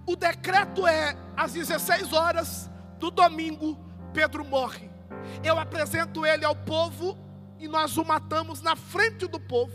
O 0.04 0.16
decreto 0.16 0.88
é 0.88 1.16
às 1.38 1.54
16 1.54 2.12
horas 2.12 2.72
do 2.98 3.12
domingo, 3.12 3.78
Pedro 4.12 4.44
morre. 4.44 4.89
Eu 5.44 5.58
apresento 5.58 6.26
ele 6.26 6.46
ao 6.46 6.56
povo 6.56 7.18
e 7.60 7.68
nós 7.68 7.98
o 7.98 8.06
matamos 8.06 8.62
na 8.62 8.76
frente 8.76 9.28
do 9.28 9.40
povo. 9.40 9.74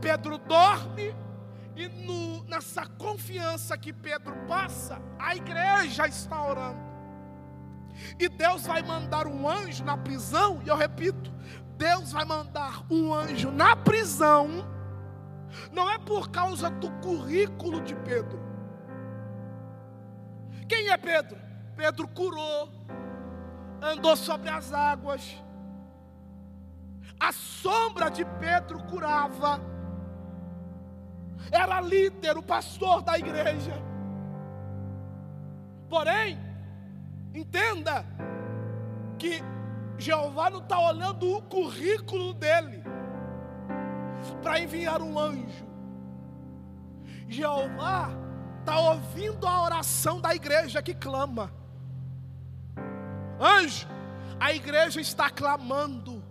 Pedro 0.00 0.38
dorme 0.38 1.14
e 1.76 1.88
no, 1.88 2.42
nessa 2.44 2.86
confiança 2.86 3.76
que 3.76 3.92
Pedro 3.92 4.34
passa, 4.48 5.00
a 5.18 5.36
igreja 5.36 6.06
está 6.06 6.42
orando. 6.42 6.80
E 8.18 8.28
Deus 8.28 8.66
vai 8.66 8.82
mandar 8.82 9.26
um 9.26 9.48
anjo 9.48 9.84
na 9.84 9.96
prisão, 9.96 10.60
e 10.64 10.68
eu 10.68 10.76
repito, 10.76 11.30
Deus 11.76 12.12
vai 12.12 12.24
mandar 12.24 12.82
um 12.90 13.12
anjo 13.12 13.50
na 13.50 13.76
prisão, 13.76 14.66
não 15.70 15.90
é 15.90 15.98
por 15.98 16.30
causa 16.30 16.70
do 16.70 16.90
currículo 17.02 17.82
de 17.82 17.94
Pedro. 17.94 18.40
Quem 20.66 20.88
é 20.88 20.96
Pedro? 20.96 21.38
Pedro 21.76 22.08
curou, 22.08 22.70
andou 23.80 24.16
sobre 24.16 24.48
as 24.48 24.72
águas, 24.72 25.42
a 27.18 27.32
sombra 27.32 28.10
de 28.10 28.24
Pedro 28.24 28.82
curava 28.84 29.60
era 31.50 31.80
líder, 31.80 32.36
o 32.36 32.42
pastor 32.42 33.02
da 33.02 33.18
igreja. 33.18 33.72
Porém, 35.88 36.38
entenda 37.34 38.04
que 39.18 39.42
Jeová 39.98 40.50
não 40.50 40.60
está 40.60 40.78
olhando 40.78 41.36
o 41.36 41.42
currículo 41.42 42.34
dele 42.34 42.82
para 44.42 44.60
enviar 44.60 45.00
um 45.00 45.18
anjo. 45.18 45.64
Jeová 47.28 48.10
está 48.60 48.78
ouvindo 48.78 49.46
a 49.46 49.62
oração 49.62 50.20
da 50.20 50.34
igreja 50.34 50.82
que 50.82 50.94
clama. 50.94 51.52
Anjo, 53.40 53.86
a 54.38 54.52
igreja 54.52 55.00
está 55.00 55.30
clamando. 55.30 56.22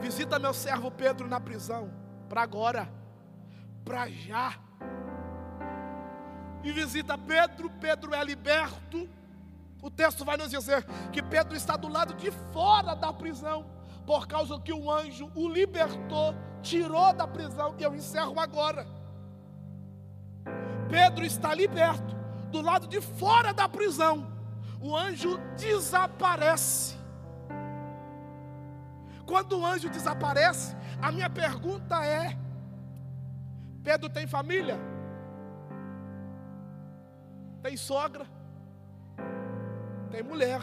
Visita 0.00 0.38
meu 0.38 0.54
servo 0.54 0.90
Pedro 0.90 1.28
na 1.28 1.40
prisão, 1.40 1.90
para 2.28 2.42
agora 2.42 3.02
para 3.84 4.08
já. 4.08 4.54
E 6.62 6.70
visita 6.72 7.18
Pedro, 7.18 7.70
Pedro 7.80 8.14
é 8.14 8.24
liberto. 8.24 9.08
O 9.82 9.90
texto 9.90 10.24
vai 10.24 10.36
nos 10.36 10.50
dizer 10.50 10.84
que 11.12 11.22
Pedro 11.22 11.56
está 11.56 11.76
do 11.76 11.88
lado 11.88 12.14
de 12.14 12.30
fora 12.52 12.94
da 12.94 13.12
prisão, 13.12 13.66
por 14.06 14.28
causa 14.28 14.58
que 14.60 14.72
o 14.72 14.90
anjo 14.90 15.30
o 15.34 15.48
libertou, 15.48 16.34
tirou 16.62 17.12
da 17.12 17.26
prisão, 17.26 17.74
e 17.78 17.82
eu 17.82 17.94
encerro 17.94 18.38
agora. 18.38 18.86
Pedro 20.88 21.24
está 21.24 21.52
liberto, 21.52 22.14
do 22.50 22.60
lado 22.60 22.86
de 22.86 23.00
fora 23.00 23.52
da 23.52 23.68
prisão, 23.68 24.30
o 24.82 24.96
anjo 24.96 25.38
desaparece. 25.56 27.00
quando 29.24 29.58
o 29.58 29.64
anjo 29.64 29.88
desaparece, 29.88 30.76
a 31.00 31.10
minha 31.12 31.30
pergunta 31.30 32.04
é: 32.04 32.36
Pedro 33.82 34.10
tem 34.10 34.26
família? 34.26 34.78
Tem 37.62 37.76
sogra? 37.76 38.26
Tem 40.10 40.22
mulher? 40.22 40.60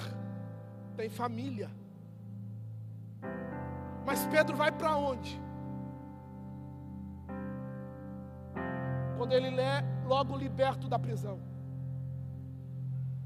Tem 0.98 1.10
família? 1.10 1.72
Mas 4.06 4.26
Pedro 4.28 4.56
vai 4.56 4.72
para 4.72 4.96
onde? 4.98 5.42
Quando 9.18 9.32
ele 9.32 9.60
é 9.60 9.84
logo 10.06 10.38
liberto 10.38 10.88
da 10.88 11.00
prisão. 11.00 11.40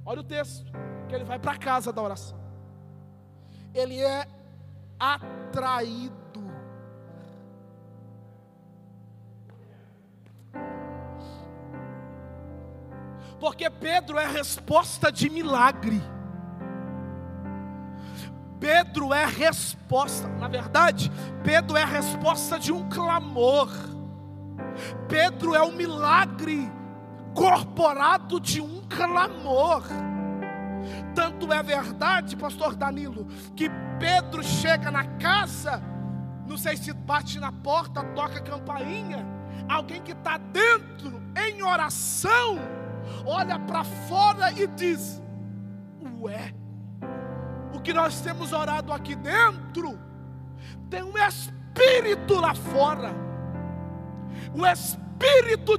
Olha 0.06 0.20
o 0.20 0.24
texto, 0.24 0.72
que 1.08 1.16
ele 1.16 1.24
vai 1.24 1.40
para 1.40 1.58
casa 1.58 1.94
da 1.94 2.02
oração. 2.02 2.38
Ele 3.74 4.00
é 4.00 4.28
atraído. 5.00 6.14
Porque 13.40 13.70
Pedro 13.70 14.18
é 14.18 14.26
resposta 14.26 15.12
de 15.12 15.30
milagre. 15.30 16.02
Pedro 18.60 19.14
é 19.14 19.26
resposta, 19.26 20.30
na 20.30 20.48
verdade, 20.48 21.12
Pedro 21.44 21.76
é 21.76 21.84
resposta 21.84 22.58
de 22.58 22.72
um 22.72 22.88
clamor. 22.88 23.70
Pedro 25.10 25.54
é 25.54 25.62
o 25.62 25.74
milagre 25.74 26.72
corporado 27.34 28.40
de 28.40 28.62
um 28.62 28.82
clamor. 28.88 29.84
Tanto 31.16 31.52
é 31.52 31.62
verdade, 31.62 32.36
pastor 32.36 32.76
Danilo, 32.76 33.26
que 33.56 33.70
Pedro 34.00 34.44
chega 34.44 34.92
na 34.92 35.06
casa, 35.18 35.82
não 36.48 36.58
sei 36.58 36.76
se 36.76 36.92
bate 36.94 37.40
na 37.40 37.52
porta, 37.52 38.04
toca 38.04 38.42
campainha, 38.42 39.26
alguém 39.70 40.02
que 40.02 40.12
está 40.12 40.38
dentro 40.38 41.22
em 41.36 41.64
oração, 41.64 42.58
olha 43.26 43.60
para 43.60 43.84
fora 43.84 44.52
e 44.52 44.68
diz: 44.68 45.22
Ué, 46.20 46.54
o 47.74 47.80
que 47.80 47.94
nós 47.94 48.22
temos 48.22 48.52
orado 48.52 48.92
aqui 48.92 49.16
dentro, 49.16 49.98
tem 50.90 51.04
um 51.04 51.18
espírito 51.18 52.40
lá 52.40 52.54
fora. 52.54 53.14
O 54.54 54.66
espírito 54.66 55.03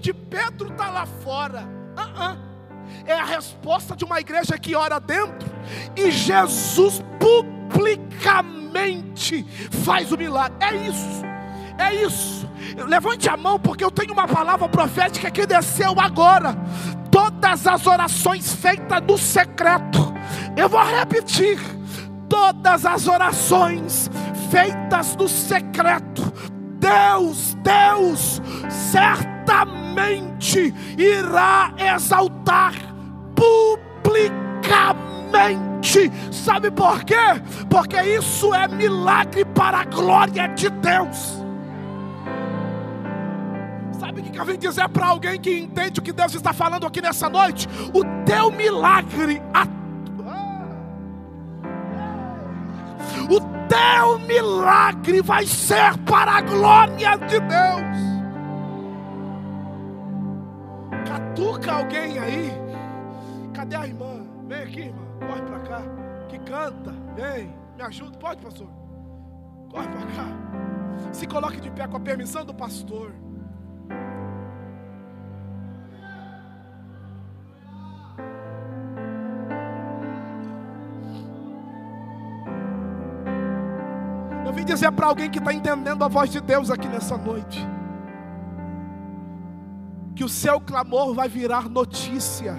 de 0.01 0.13
Pedro 0.13 0.69
está 0.69 0.91
lá 0.91 1.07
fora. 1.07 1.67
Uh 1.97 2.01
-uh. 2.01 2.37
É 3.07 3.15
a 3.15 3.25
resposta 3.25 3.97
de 3.97 4.05
uma 4.05 4.21
igreja 4.21 4.59
que 4.59 4.75
ora 4.75 4.99
dentro 4.99 5.49
e 5.97 6.11
Jesus 6.11 7.03
publicamente 7.19 9.43
faz 9.85 10.13
o 10.13 10.19
milagre. 10.19 10.59
É 10.61 10.75
isso. 10.75 11.25
É 11.79 11.95
isso. 11.95 12.49
Levante 12.87 13.29
a 13.29 13.37
mão, 13.37 13.59
porque 13.59 13.85
eu 13.85 13.91
tenho 13.91 14.13
uma 14.13 14.29
palavra 14.29 14.69
profética 14.69 15.31
que 15.31 15.47
desceu 15.47 15.99
agora. 15.99 16.55
Todas 17.11 17.67
as 17.67 17.87
orações 17.87 18.55
feitas 18.55 19.01
no 19.03 19.17
secreto, 19.17 20.13
eu 20.57 20.69
vou 20.69 20.85
repetir 20.85 21.59
todas 22.29 22.85
as 22.85 23.07
orações 23.07 24.11
feitas 24.51 25.17
no 25.17 25.29
secreto, 25.29 26.24
Deus, 26.85 27.57
Deus, 27.63 28.43
certamente 28.69 30.75
irá 30.99 31.73
exaltar 31.79 32.75
publicamente. 33.35 36.13
Sabe 36.31 36.71
por 36.71 37.03
quê? 37.05 37.15
Porque 37.71 37.97
isso 38.03 38.55
é 38.55 38.69
milagre 38.69 39.47
para 39.47 39.79
a 39.79 39.85
glória 39.85 40.47
de 40.49 40.69
Deus. 40.69 41.43
Sabe 43.99 44.21
o 44.21 44.25
que 44.25 44.39
eu 44.39 44.45
vim 44.45 44.59
dizer 44.59 44.87
para 44.91 45.07
alguém 45.07 45.41
que 45.41 45.59
entende 45.59 46.01
o 46.01 46.03
que 46.03 46.13
Deus 46.13 46.35
está 46.35 46.53
falando 46.53 46.87
aqui 46.87 47.01
nessa 47.01 47.31
noite? 47.31 47.67
O 47.95 48.05
teu 48.27 48.51
milagre, 48.51 49.41
a 49.55 49.67
o 53.31 53.54
teu 53.69 54.19
milagre 54.21 55.23
vai 55.23 55.47
ser 55.47 55.97
para 56.05 56.33
a 56.33 56.41
glória 56.41 57.17
de 57.19 57.41
Deus. 57.41 58.15
Catuca 61.07 61.73
alguém 61.73 62.19
aí. 62.19 62.53
Cadê 63.53 63.77
a 63.77 63.87
irmã? 63.87 64.27
Vem 64.47 64.63
aqui, 64.63 64.81
irmã. 64.81 65.03
Corre 65.27 65.43
para 65.43 65.59
cá. 65.61 65.83
Que 66.29 66.39
canta. 66.41 66.95
Vem. 67.15 67.55
Me 67.77 67.83
ajuda. 67.83 68.19
Pode, 68.19 68.43
pastor. 68.43 68.69
Corre 69.71 69.89
para 69.89 70.07
cá. 70.07 70.27
Se 71.13 71.27
coloque 71.27 71.61
de 71.61 71.71
pé 71.71 71.87
com 71.87 71.97
a 71.97 72.01
permissão 72.01 72.45
do 72.45 72.55
pastor. 72.55 73.13
Dizer 84.65 84.91
para 84.93 85.07
alguém 85.07 85.31
que 85.31 85.39
está 85.39 85.53
entendendo 85.53 86.03
a 86.05 86.09
voz 86.09 86.31
de 86.31 86.41
Deus 86.41 86.71
aqui 86.71 86.89
nessa 86.89 87.17
noite: 87.17 87.67
que 90.15 90.25
o 90.25 90.29
seu 90.29 90.61
clamor 90.61 91.15
vai 91.15 91.29
virar 91.29 91.69
notícia. 91.69 92.57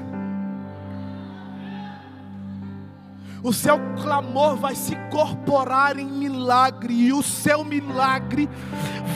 O 3.43 3.53
seu 3.53 3.79
clamor 4.01 4.55
vai 4.55 4.73
se 4.73 4.95
incorporar 4.95 5.99
em 5.99 6.07
milagre, 6.07 6.93
e 6.93 7.13
o 7.13 7.21
seu 7.21 7.63
milagre 7.63 8.49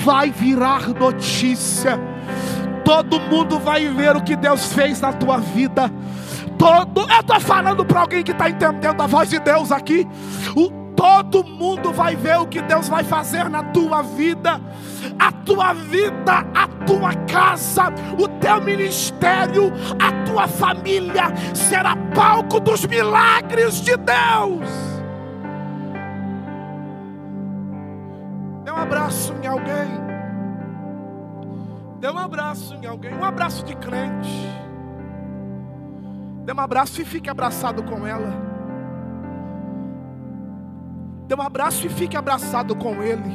vai 0.03 0.29
virar 0.29 0.89
notícia. 0.89 1.99
Todo 2.85 3.19
mundo 3.19 3.59
vai 3.59 3.87
ver 3.87 4.15
o 4.15 4.21
que 4.23 4.35
Deus 4.35 4.71
fez 4.71 5.01
na 5.01 5.11
tua 5.11 5.39
vida. 5.39 5.91
Todo, 6.59 7.09
eu 7.09 7.19
estou 7.21 7.39
falando 7.39 7.85
para 7.85 8.01
alguém 8.01 8.23
que 8.23 8.31
está 8.31 8.49
entendendo 8.49 9.01
a 9.01 9.07
voz 9.07 9.29
de 9.29 9.39
Deus 9.39 9.71
aqui. 9.71 10.07
O, 10.55 10.78
todo 10.99 11.45
mundo 11.45 11.93
vai 11.93 12.13
ver 12.13 12.37
o 12.41 12.45
que 12.45 12.61
Deus 12.61 12.89
vai 12.89 13.05
fazer 13.05 13.49
na 13.49 13.63
tua 13.63 14.01
vida, 14.01 14.59
a 15.17 15.31
tua 15.31 15.71
vida, 15.71 16.45
a 16.53 16.67
tua 16.85 17.13
casa, 17.25 17.85
o 18.19 18.27
teu 18.27 18.59
ministério, 18.59 19.71
a 19.97 20.25
tua 20.25 20.45
família 20.45 21.33
será 21.55 21.95
palco 22.13 22.59
dos 22.59 22.85
milagres 22.85 23.79
de 23.79 23.95
Deus. 23.95 24.69
Dê 28.65 28.71
um 28.71 28.77
abraço 28.77 29.33
em 29.41 29.47
alguém. 29.47 30.09
Dê 32.01 32.09
um 32.09 32.17
abraço 32.17 32.75
em 32.75 32.85
alguém, 32.85 33.13
um 33.13 33.23
abraço 33.23 33.63
de 33.63 33.73
crente. 33.73 34.49
Dê 36.43 36.51
um 36.51 36.59
abraço 36.59 37.01
e 37.01 37.05
fique 37.05 37.29
abraçado 37.29 37.83
com 37.83 38.05
ela. 38.05 38.58
Dê 41.29 41.35
um 41.35 41.43
abraço 41.43 41.85
e 41.85 41.89
fique 41.91 42.17
abraçado 42.17 42.75
com 42.75 43.03
Ele. 43.03 43.31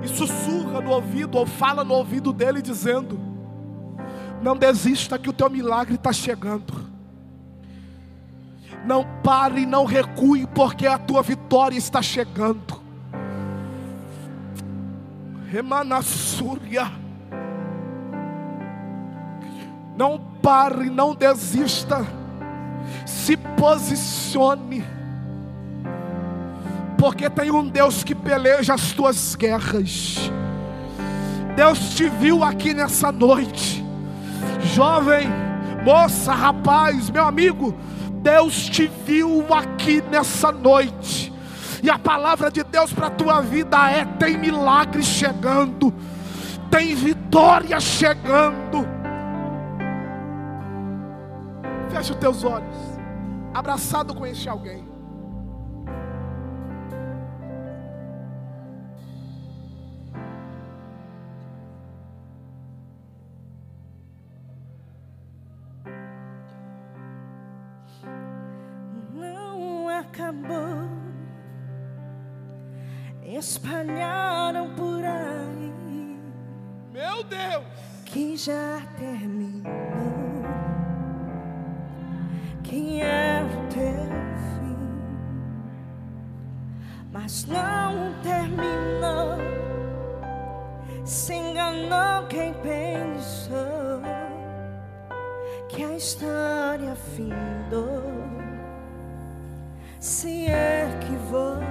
E 0.00 0.06
sussurra 0.06 0.80
no 0.80 0.92
ouvido 0.92 1.36
ou 1.36 1.44
fala 1.44 1.82
no 1.82 1.92
ouvido 1.92 2.32
dele 2.32 2.62
dizendo: 2.62 3.18
Não 4.40 4.56
desista 4.56 5.18
que 5.18 5.28
o 5.28 5.32
teu 5.32 5.50
milagre 5.50 5.96
está 5.96 6.12
chegando. 6.12 6.86
Não 8.84 9.04
pare, 9.24 9.66
não 9.66 9.84
recue, 9.84 10.46
porque 10.46 10.86
a 10.86 10.96
tua 10.96 11.20
vitória 11.20 11.76
está 11.76 12.00
chegando. 12.00 12.80
Remanassúria. 15.48 16.92
Não 19.96 20.20
pare, 20.40 20.88
não 20.90 21.12
desista 21.12 22.06
se 23.04 23.36
posicione, 23.36 24.84
porque 26.98 27.28
tem 27.28 27.50
um 27.50 27.68
Deus 27.68 28.02
que 28.02 28.14
peleja 28.14 28.74
as 28.74 28.92
tuas 28.92 29.34
guerras. 29.34 30.30
Deus 31.54 31.94
te 31.94 32.08
viu 32.08 32.44
aqui 32.44 32.74
nessa 32.74 33.10
noite, 33.10 33.84
jovem, 34.74 35.26
moça, 35.84 36.34
rapaz, 36.34 37.08
meu 37.10 37.26
amigo. 37.26 37.74
Deus 38.22 38.68
te 38.68 38.90
viu 39.06 39.46
aqui 39.54 40.02
nessa 40.10 40.50
noite, 40.50 41.32
e 41.82 41.88
a 41.88 41.98
palavra 41.98 42.50
de 42.50 42.64
Deus 42.64 42.92
para 42.92 43.06
a 43.06 43.10
tua 43.10 43.40
vida 43.40 43.90
é: 43.90 44.04
tem 44.04 44.36
milagre 44.36 45.02
chegando, 45.02 45.94
tem 46.70 46.94
vitória 46.94 47.78
chegando. 47.78 49.05
Feche 51.96 52.12
os 52.12 52.18
teus 52.18 52.44
olhos, 52.44 52.76
abraçado 53.54 54.14
com 54.14 54.26
este 54.26 54.50
alguém. 54.50 54.86
Não 69.14 69.88
acabou 69.88 70.90
espalharam 73.24 74.74
por 74.74 75.02
aí. 75.02 76.20
Meu 76.92 77.24
Deus! 77.24 77.64
Que 78.04 78.36
já 78.36 78.82
terminou. 78.98 79.35
Mas 87.36 87.44
não 87.44 88.14
terminou. 88.22 89.36
Se 91.04 91.34
enganou 91.34 92.26
quem 92.28 92.54
pensou 92.54 94.00
que 95.68 95.84
a 95.84 95.96
história 95.96 96.96
findou. 97.14 98.02
Se 100.00 100.46
equivocou. 100.46 101.62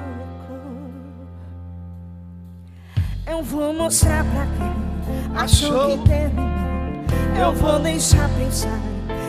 Eu 3.27 3.41
vou 3.41 3.73
mostrar 3.73 4.23
pra 4.23 4.45
quem 4.45 5.35
achou 5.35 5.81
Achou. 5.81 5.97
que 5.97 6.09
terminou. 6.09 6.45
Eu 7.39 7.53
vou 7.53 7.79
deixar 7.79 8.29
pensar 8.37 8.79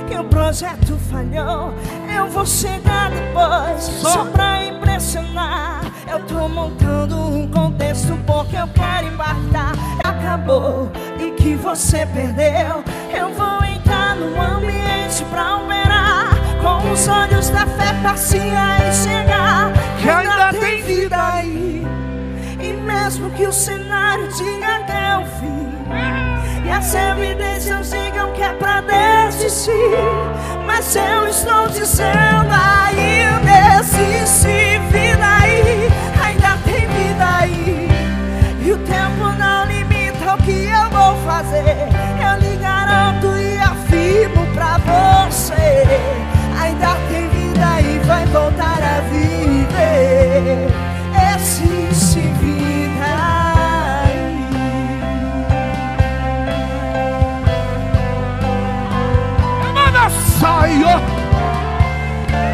que 0.09 0.17
o 0.19 0.25
projeto 0.25 0.97
falhou. 1.11 1.73
Eu 2.15 2.29
vou 2.29 2.45
chegar 2.47 3.11
depois 3.11 3.83
Só. 3.83 4.11
só 4.11 4.25
pra 4.27 4.65
impressionar. 4.65 5.96
Eu 6.17 6.23
tô 6.25 6.49
montando 6.49 7.15
um 7.15 7.47
contexto 7.47 8.19
porque 8.27 8.57
eu 8.57 8.67
quero 8.69 9.09
embarcar. 9.09 9.75
Acabou 10.03 10.91
e 11.21 11.31
que 11.33 11.55
você 11.57 12.07
perdeu. 12.07 12.83
Eu 13.15 13.35
vou 13.35 13.63
entrar 13.63 14.17
no 14.17 14.41
ambiente 14.41 15.23
pra 15.31 15.57
operar. 15.57 16.31
Com 16.63 16.91
os 16.91 17.07
olhos 17.07 17.51
da 17.51 17.67
fé 17.67 17.93
passear 18.03 18.81
e 18.89 18.95
chegar. 18.95 19.73
Que 20.01 20.09
ainda 20.09 20.59
tem 20.59 20.83
vida 20.85 21.23
aí. 21.35 21.87
E 22.63 22.73
mesmo 22.73 23.29
que 23.33 23.45
o 23.45 23.53
cenário 23.53 24.27
diga 24.29 24.85
que 24.87 24.93
é 24.93 25.19
o 25.19 25.27
fim. 25.39 25.69
E 26.65 26.71
as 26.71 26.95
evidências 26.95 27.91
digam 27.91 28.33
que 28.33 28.43
é 28.43 28.55
pra 28.55 28.81
desistir. 28.81 29.71
Mas 30.65 30.97
eu 30.97 31.29
estou 31.29 31.69
dizendo 31.69 32.55
ainda 32.55 33.81
existe 33.81 34.79
vida 34.91 35.27
aí. 35.27 35.36
Ainda 35.36 35.36
tem 35.36 35.36
E 37.47 38.73
o 38.73 38.79
tempo 38.79 39.33
não 39.39 39.65
limita 39.67 40.35
o 40.35 40.39
que 40.39 40.67
eu 40.67 40.91
vou 40.91 41.17
fazer. 41.25 41.89
Eu 42.21 42.39
lhe 42.41 42.57
garanto 42.57 43.37
e 43.39 43.59
afirmo 43.59 44.47
pra 44.55 44.79
você. 44.79 45.85
Ainda 46.61 46.97
tem 47.09 47.29
vida 47.29 47.67
aí, 47.67 48.01
vai 48.05 48.27
voltar 48.27 48.83
a 48.83 49.01
viver. 49.11 50.69
Existe 51.35 52.21
vida 52.21 53.05
aí. 53.05 54.47
Emana 59.69 60.11
saia. 60.41 61.01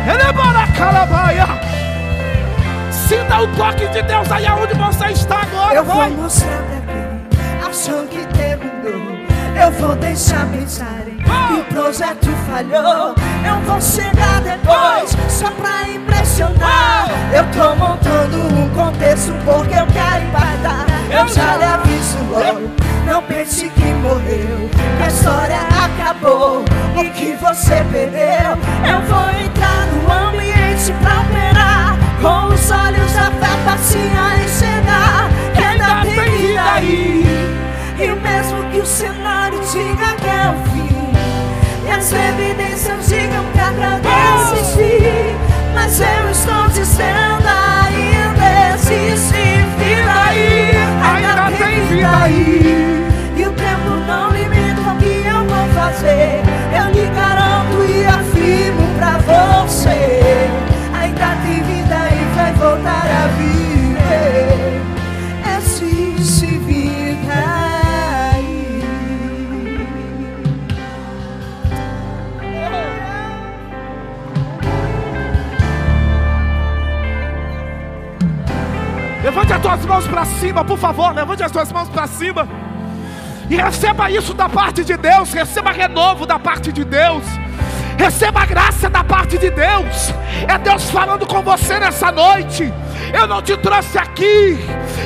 Elebora 0.07 0.66
calabaia. 0.76 1.62
Sinta 3.13 3.43
o 3.43 3.47
toque 3.49 3.87
de 3.89 4.01
Deus 4.01 4.33
aí 4.33 4.47
aonde 4.47 4.73
você 4.73 5.09
está 5.09 5.43
agora. 5.43 5.75
Eu 5.75 5.85
vou 5.85 5.97
vai. 5.97 6.09
mostrar 6.13 6.63
pra 6.63 6.81
quem 6.81 7.69
achou 7.69 8.07
que 8.07 8.27
terminou. 8.29 9.03
Eu 9.55 9.71
vou 9.73 9.95
deixar 9.97 10.47
pensarem 10.47 11.19
que 11.19 11.53
o 11.53 11.65
projeto 11.65 12.31
falhou. 12.51 13.15
Eu 13.45 13.61
vou 13.67 13.79
chegar 13.83 14.41
depois 14.41 15.15
só 15.29 15.51
pra 15.51 15.91
impressionar. 15.91 17.07
Eu 17.35 17.45
tô 17.53 17.75
montando 17.75 18.39
um 18.57 18.71
contexto 18.71 19.35
porque 19.45 19.75
eu 19.75 19.87
quero 19.89 20.25
embarcar. 20.25 20.87
Eu 21.11 21.29
já 21.29 21.59
lhe 21.59 21.65
aviso 21.65 22.19
logo. 22.31 22.71
Não 23.05 23.23
pense 23.25 23.69
que 23.69 23.93
morreu, 23.93 24.71
que 24.71 25.03
a 25.03 25.09
história 25.09 25.59
acabou. 25.85 26.65
O 26.97 27.11
que 27.13 27.35
você 27.35 27.85
perdeu, 27.93 28.57
eu 28.89 29.03
vou 29.03 29.31
entrar 29.39 29.87
no 29.87 30.29
ambiente 30.31 30.95
pra 31.03 31.21
operar. 31.21 31.52
Cenário 39.73 39.95
diga 39.95 40.22
Levante 79.53 79.69
as 79.69 79.81
tuas 79.81 79.87
mãos 79.87 80.07
para 80.09 80.25
cima, 80.25 80.65
por 80.65 80.79
favor. 80.79 81.15
Levante 81.15 81.43
as 81.43 81.53
tuas 81.53 81.71
mãos 81.71 81.89
para 81.91 82.07
cima. 82.07 82.49
E 83.51 83.57
receba 83.57 84.11
isso 84.11 84.33
da 84.33 84.49
parte 84.49 84.83
de 84.83 84.97
Deus. 84.97 85.31
Receba 85.31 85.71
renovo 85.71 86.25
da 86.25 86.39
parte 86.39 86.73
de 86.73 86.83
Deus. 86.85 87.23
Receba 87.99 88.47
graça 88.47 88.89
da 88.89 89.05
parte 89.05 89.37
de 89.37 89.51
Deus. 89.51 90.15
É 90.49 90.57
Deus 90.57 90.91
falando 90.91 91.27
com 91.27 91.43
você 91.43 91.79
nessa 91.79 92.11
noite. 92.11 92.73
Eu 93.13 93.27
não 93.27 93.43
te 93.43 93.55
trouxe 93.59 93.99
aqui. 93.99 94.59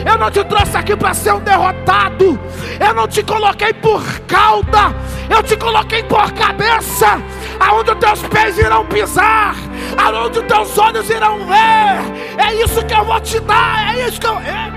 Eu 0.08 0.16
não 0.16 0.30
te 0.30 0.44
trouxe 0.44 0.76
aqui 0.76 0.94
para 0.94 1.12
ser 1.12 1.34
um 1.34 1.40
derrotado. 1.40 2.38
Eu 2.78 2.94
não 2.94 3.08
te 3.08 3.24
coloquei 3.24 3.72
por 3.72 4.20
cauda. 4.20 4.94
Eu 5.28 5.42
te 5.42 5.56
coloquei 5.56 6.04
por 6.04 6.30
cabeça. 6.32 7.20
Aonde 7.60 7.90
os 7.90 7.98
teus 7.98 8.22
pés 8.22 8.58
irão 8.58 8.84
pisar. 8.86 9.54
Aonde 9.96 10.38
os 10.38 10.44
teus 10.46 10.78
olhos 10.78 11.08
irão 11.10 11.38
ver. 11.46 12.44
É 12.44 12.54
isso 12.62 12.84
que 12.84 12.94
eu 12.94 13.04
vou 13.04 13.20
te 13.20 13.40
dar. 13.40 13.96
É 13.96 14.08
isso 14.08 14.20
que 14.20 14.26
eu. 14.26 14.38
É. 14.38 14.72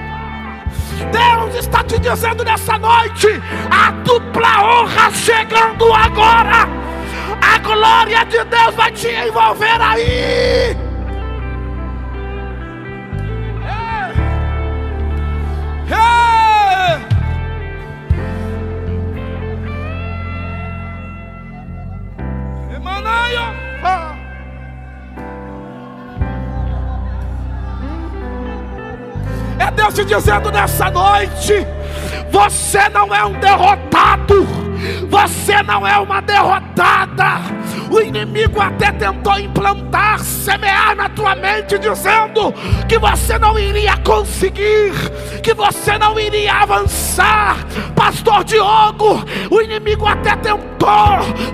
Deus 1.12 1.56
está 1.56 1.84
te 1.84 1.98
dizendo 2.00 2.44
nessa 2.44 2.78
noite: 2.78 3.28
a 3.72 3.92
dupla 3.92 4.64
honra 4.64 5.12
chegando 5.12 5.94
agora. 5.94 6.68
A 7.42 7.58
glória 7.60 8.26
de 8.26 8.44
Deus 8.44 8.76
vai 8.76 8.92
te 8.92 9.08
envolver 9.08 9.82
aí. 9.82 10.89
Deus 29.72 29.94
te 29.94 30.06
dizendo 30.06 30.52
nessa 30.52 30.90
noite: 30.90 31.66
você 32.32 32.90
não 32.90 33.14
é 33.14 33.24
um 33.26 33.34
derrotado, 33.40 34.48
você 35.10 35.62
não 35.64 35.86
é 35.86 35.98
uma 35.98 36.22
derrotada. 36.22 37.40
O 37.90 38.00
inimigo 38.00 38.62
até 38.62 38.92
tentou 38.92 39.40
implantar, 39.40 40.20
semear 40.20 40.96
na 40.96 41.10
tua 41.10 41.36
mente, 41.36 41.78
dizendo 41.80 42.54
que 42.88 43.00
você 43.00 43.40
não 43.40 43.58
iria 43.58 43.98
conseguir, 43.98 44.94
que 45.42 45.54
você 45.56 45.98
não 45.98 46.20
iria 46.20 46.54
avançar. 46.54 47.58
Pastor 47.96 48.44
Diogo, 48.44 49.26
o 49.50 49.62
inimigo 49.62 50.06
até 50.06 50.36
tentou 50.36 50.69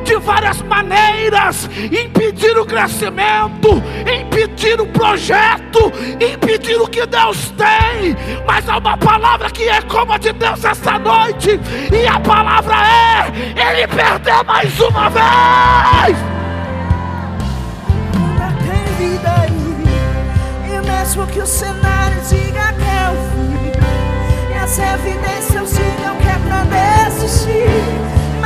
de 0.03 0.15
várias 0.17 0.61
maneiras 0.61 1.69
impedir 1.91 2.57
o 2.57 2.65
crescimento, 2.65 3.81
impedir 4.01 4.79
o 4.79 4.87
projeto, 4.87 5.91
impedir 6.19 6.79
o 6.79 6.87
que 6.87 7.05
Deus 7.05 7.51
tem. 7.51 8.15
Mas 8.45 8.67
há 8.69 8.77
uma 8.77 8.97
palavra 8.97 9.49
que 9.49 9.67
é 9.67 9.81
como 9.81 10.13
a 10.13 10.17
de 10.17 10.31
Deus 10.31 10.63
essa 10.63 10.99
noite, 10.99 11.59
e 11.91 12.07
a 12.07 12.19
palavra 12.19 12.75
é: 12.75 13.71
Ele 13.71 13.87
perdeu 13.87 14.43
mais 14.43 14.79
uma 14.79 15.09
vez. 15.09 16.17
Tem 18.63 18.85
vida 18.97 19.33
aí. 19.41 19.75
E 20.71 20.87
mesmo 20.87 21.27
que 21.27 21.39
o 21.39 21.47
cenário 21.47 22.21
diga 22.29 22.73
que 22.73 22.85
é 22.85 23.09
o 23.09 23.15
fim, 23.31 23.71
e 24.51 24.57
as 24.57 24.79
evidências 24.79 25.71
digam 25.71 26.15
que 26.17 26.27
é 26.27 26.37
pra 26.47 26.63
desistir, 26.63 28.04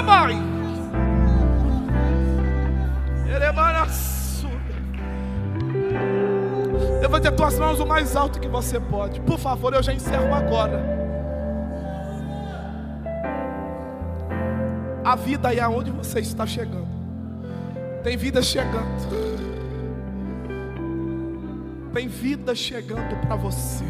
Calamai. 0.00 0.38
Levante 7.00 7.28
as 7.28 7.34
tuas 7.34 7.58
mãos 7.58 7.80
o 7.80 7.86
mais 7.86 8.16
alto 8.16 8.40
que 8.40 8.48
você 8.48 8.80
pode. 8.80 9.20
Por 9.20 9.38
favor, 9.38 9.74
eu 9.74 9.82
já 9.82 9.92
encerro 9.92 10.32
agora. 10.34 10.80
A 15.04 15.16
vida 15.16 15.48
aí 15.48 15.60
aonde 15.60 15.90
você 15.90 16.20
está 16.20 16.46
chegando. 16.46 16.88
Tem 18.02 18.16
vida 18.16 18.42
chegando. 18.42 19.30
Tem 21.92 22.08
vida 22.08 22.54
chegando 22.54 23.16
para 23.26 23.36
você. 23.36 23.84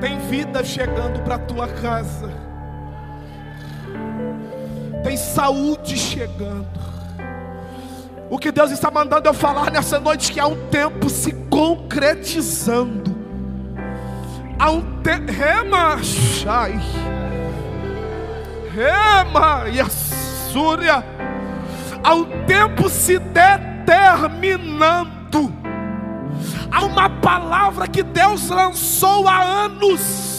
Tem 0.00 0.18
vida 0.18 0.64
chegando 0.64 1.22
para 1.22 1.38
tua 1.38 1.68
casa. 1.68 2.51
Tem 5.12 5.18
saúde 5.18 5.94
chegando. 5.94 6.66
O 8.30 8.38
que 8.38 8.50
Deus 8.50 8.70
está 8.70 8.90
mandando 8.90 9.28
eu 9.28 9.34
falar 9.34 9.70
nessa 9.70 10.00
noite 10.00 10.32
que 10.32 10.40
há 10.40 10.46
um 10.46 10.68
tempo 10.68 11.10
se 11.10 11.32
concretizando. 11.50 13.14
Há 14.58 14.70
um 14.70 15.02
tempo. 15.02 15.30
Rema, 15.30 16.02
Shai. 16.02 16.80
Rema. 18.74 19.64
Há 22.02 22.14
um 22.14 22.46
tempo 22.46 22.88
se 22.88 23.18
determinando. 23.18 25.52
Há 26.70 26.86
uma 26.86 27.10
palavra 27.10 27.86
que 27.86 28.02
Deus 28.02 28.48
lançou 28.48 29.28
há 29.28 29.42
anos. 29.42 30.31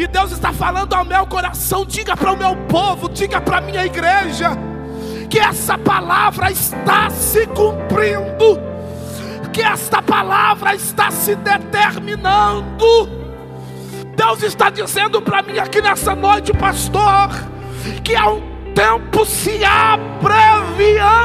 E 0.00 0.06
Deus 0.06 0.32
está 0.32 0.50
falando 0.50 0.94
ao 0.94 1.04
meu 1.04 1.26
coração: 1.26 1.84
diga 1.84 2.16
para 2.16 2.32
o 2.32 2.36
meu 2.36 2.56
povo, 2.68 3.06
diga 3.06 3.38
para 3.38 3.58
a 3.58 3.60
minha 3.60 3.84
igreja 3.84 4.56
que 5.28 5.38
essa 5.38 5.76
palavra 5.76 6.50
está 6.50 7.10
se 7.10 7.46
cumprindo, 7.48 8.58
que 9.52 9.60
esta 9.60 10.00
palavra 10.00 10.74
está 10.74 11.10
se 11.10 11.34
determinando. 11.36 13.10
Deus 14.16 14.42
está 14.42 14.70
dizendo 14.70 15.20
para 15.20 15.42
mim 15.42 15.58
aqui 15.58 15.82
nessa 15.82 16.14
noite, 16.14 16.50
pastor, 16.54 17.28
que 18.02 18.16
há 18.16 18.30
um 18.30 18.40
tempo 18.74 19.26
se 19.26 19.62
abreviando. 19.62 21.20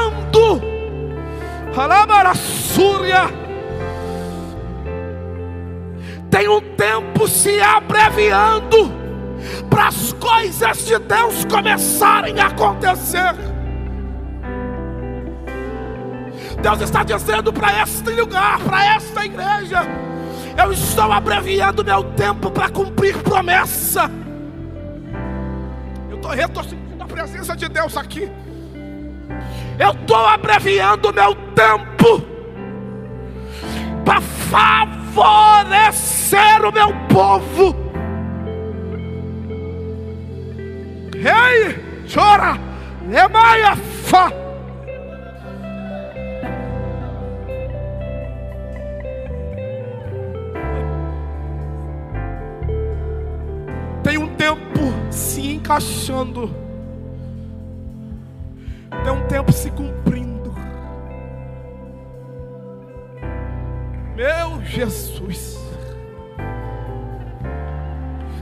Alamarasúria. 1.74 3.45
Tem 6.36 6.48
um 6.48 6.60
tempo 6.60 7.26
se 7.26 7.62
abreviando 7.62 8.92
para 9.70 9.88
as 9.88 10.12
coisas 10.12 10.84
de 10.84 10.98
Deus 10.98 11.46
começarem 11.46 12.38
a 12.38 12.48
acontecer. 12.48 13.34
Deus 16.60 16.80
está 16.82 17.02
dizendo 17.04 17.50
para 17.54 17.82
este 17.82 18.10
lugar, 18.10 18.60
para 18.60 18.96
esta 18.96 19.24
igreja: 19.24 19.80
eu 20.62 20.74
estou 20.74 21.10
abreviando 21.10 21.82
meu 21.82 22.04
tempo 22.04 22.50
para 22.50 22.68
cumprir 22.68 23.16
promessa. 23.22 24.10
Eu 26.10 26.18
estou 26.18 26.64
sentindo 26.64 27.02
a 27.02 27.06
presença 27.06 27.56
de 27.56 27.66
Deus 27.66 27.96
aqui. 27.96 28.30
Eu 29.78 29.92
estou 29.92 30.26
abreviando 30.26 31.14
meu 31.14 31.34
tempo 31.54 32.22
para 34.04 34.20
favorecer 35.16 36.62
o 36.66 36.70
meu 36.70 36.92
povo. 37.08 37.74
Ei, 41.14 42.04
chora, 42.12 42.58
emaia, 43.10 43.74
fa. 43.76 44.46
encaixando, 55.66 56.54
tem 59.02 59.12
um 59.12 59.26
tempo 59.26 59.52
se 59.52 59.70
cumprindo. 59.70 60.15
Meu 64.16 64.62
Jesus, 64.64 65.58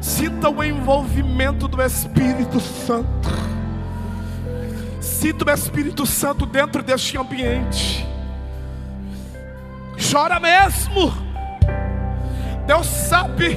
sinta 0.00 0.48
o 0.48 0.62
envolvimento 0.62 1.66
do 1.66 1.82
Espírito 1.82 2.60
Santo, 2.60 3.28
sinta 5.00 5.44
o 5.44 5.50
Espírito 5.52 6.06
Santo 6.06 6.46
dentro 6.46 6.80
deste 6.80 7.18
ambiente. 7.18 8.06
Chora 10.12 10.38
mesmo, 10.38 11.12
Deus 12.68 12.86
sabe 12.86 13.56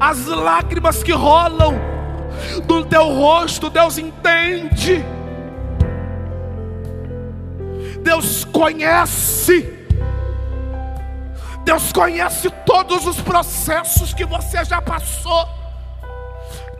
as 0.00 0.24
lágrimas 0.24 1.02
que 1.02 1.12
rolam 1.12 1.74
do 2.64 2.86
teu 2.86 3.04
rosto, 3.04 3.68
Deus 3.68 3.98
entende. 3.98 5.04
Deus 8.02 8.46
conhece. 8.46 9.79
Deus 11.70 11.92
conhece 11.92 12.50
todos 12.66 13.06
os 13.06 13.20
processos 13.20 14.12
que 14.12 14.24
você 14.24 14.64
já 14.64 14.82
passou, 14.82 15.48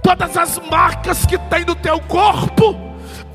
todas 0.03 0.37
as 0.37 0.59
marcas 0.69 1.25
que 1.25 1.39
tem 1.39 1.65
no 1.65 1.77
teu 1.77 2.01
corpo, 2.01 2.75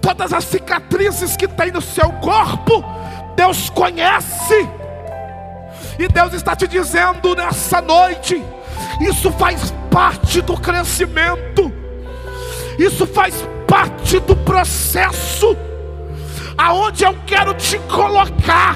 todas 0.01 0.33
as 0.33 0.43
cicatrizes 0.43 1.37
que 1.37 1.47
tem 1.47 1.71
no 1.71 1.79
seu 1.79 2.11
corpo. 2.15 2.83
Deus 3.37 3.69
conhece. 3.69 4.67
E 5.97 6.09
Deus 6.09 6.33
está 6.33 6.57
te 6.57 6.67
dizendo 6.67 7.33
nessa 7.33 7.79
noite: 7.79 8.43
isso 8.99 9.31
faz 9.31 9.73
parte 9.89 10.41
do 10.41 10.57
crescimento. 10.57 11.71
Isso 12.77 13.07
faz 13.07 13.47
parte 13.65 14.19
do 14.19 14.35
processo 14.35 15.55
aonde 16.57 17.05
eu 17.05 17.17
quero 17.25 17.53
te 17.53 17.79
colocar. 17.79 18.75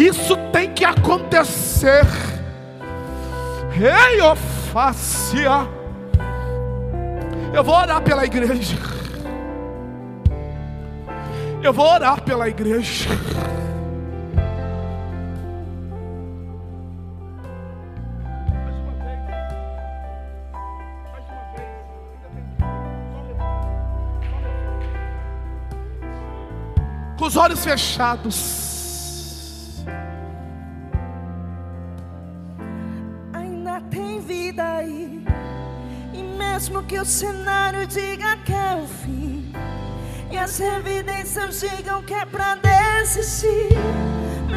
Isso 0.00 0.34
tem 0.50 0.72
que 0.72 0.82
acontecer. 0.82 2.06
Ei, 3.76 4.18
ofácia. 4.22 5.68
Eu 7.52 7.62
vou 7.62 7.74
orar 7.74 8.00
pela 8.00 8.24
igreja. 8.24 8.78
Eu 11.62 11.74
vou 11.74 11.86
orar 11.86 12.22
pela 12.22 12.48
igreja. 12.48 13.10
com 27.18 27.26
os 27.26 27.36
olhos 27.36 27.62
fechados. 27.62 28.69
O 37.00 37.04
cenário 37.04 37.86
diga 37.86 38.36
que 38.44 38.52
é 38.52 38.74
o 38.74 38.86
fim, 38.86 39.50
e 40.30 40.36
as 40.36 40.60
evidências 40.60 41.60
digam 41.60 42.02
que 42.02 42.12
é 42.12 42.26
pra 42.26 42.56
desistir, 42.56 43.70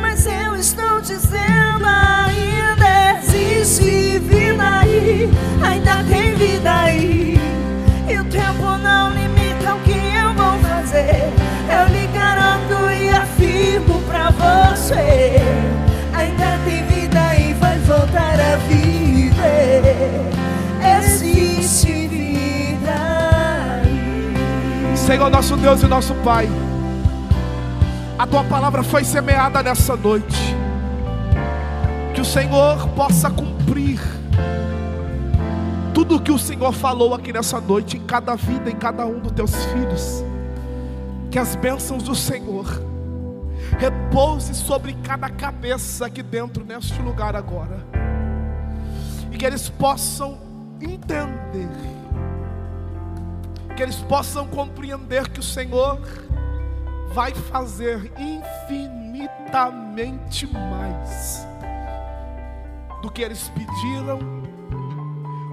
mas 0.01 0.25
eu 0.25 0.53
estou 0.57 0.99
dizendo 0.99 1.85
ainda 1.85 3.17
existe 3.17 4.19
vida 4.19 4.61
aí, 4.81 5.29
ainda 5.65 6.03
tem 6.03 6.35
vida 6.35 6.81
aí, 6.81 7.37
Senhor, 25.05 25.29
nosso 25.29 25.57
Deus 25.57 25.83
e 25.83 25.85
nosso 25.85 26.15
Pai, 26.23 26.47
a 28.17 28.25
tua 28.25 28.41
palavra 28.45 28.81
foi 28.81 29.03
semeada 29.03 29.61
nessa 29.61 29.97
noite. 29.97 30.55
Que 32.15 32.21
o 32.21 32.25
Senhor 32.25 32.87
possa 32.95 33.29
cumprir 33.29 33.99
tudo 35.93 36.15
o 36.15 36.21
que 36.21 36.31
o 36.31 36.39
Senhor 36.39 36.71
falou 36.71 37.13
aqui 37.13 37.33
nessa 37.33 37.59
noite, 37.59 37.97
em 37.97 38.05
cada 38.05 38.33
vida, 38.35 38.69
em 38.69 38.77
cada 38.77 39.05
um 39.05 39.19
dos 39.19 39.33
teus 39.33 39.53
filhos. 39.65 40.23
Que 41.29 41.37
as 41.37 41.53
bênçãos 41.57 42.03
do 42.03 42.15
Senhor 42.15 42.65
repouse 43.77 44.53
sobre 44.55 44.93
cada 45.03 45.29
cabeça 45.29 46.05
aqui 46.05 46.23
dentro, 46.23 46.63
neste 46.63 47.01
lugar 47.01 47.35
agora. 47.35 47.85
E 49.29 49.37
que 49.37 49.45
eles 49.45 49.67
possam 49.67 50.37
entender, 50.79 51.67
que 53.75 53.83
eles 53.83 53.97
possam 53.97 54.47
compreender 54.47 55.29
que 55.29 55.39
o 55.39 55.43
Senhor 55.43 55.99
vai 57.13 57.33
fazer 57.33 58.11
infinitamente 58.17 60.47
mais 60.47 61.47
do 63.01 63.11
que 63.11 63.21
eles 63.21 63.49
pediram, 63.49 64.19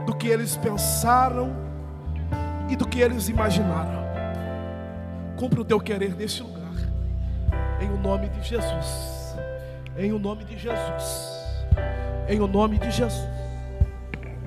do 0.07 0.15
que 0.15 0.29
eles 0.29 0.57
pensaram 0.57 1.51
e 2.69 2.77
do 2.77 2.87
que 2.87 3.01
eles 3.01 3.29
imaginaram. 3.29 4.01
Cumpra 5.37 5.61
o 5.61 5.65
teu 5.65 5.81
querer 5.81 6.15
neste 6.15 6.43
lugar, 6.43 6.61
em 7.81 7.91
o 7.91 7.99
nome 7.99 8.29
de 8.29 8.43
Jesus, 8.43 9.37
em 9.97 10.13
o 10.13 10.19
nome 10.19 10.45
de 10.45 10.57
Jesus, 10.57 11.31
em 12.29 12.41
o 12.41 12.47
nome 12.47 12.79
de 12.79 12.91
Jesus. 12.91 13.40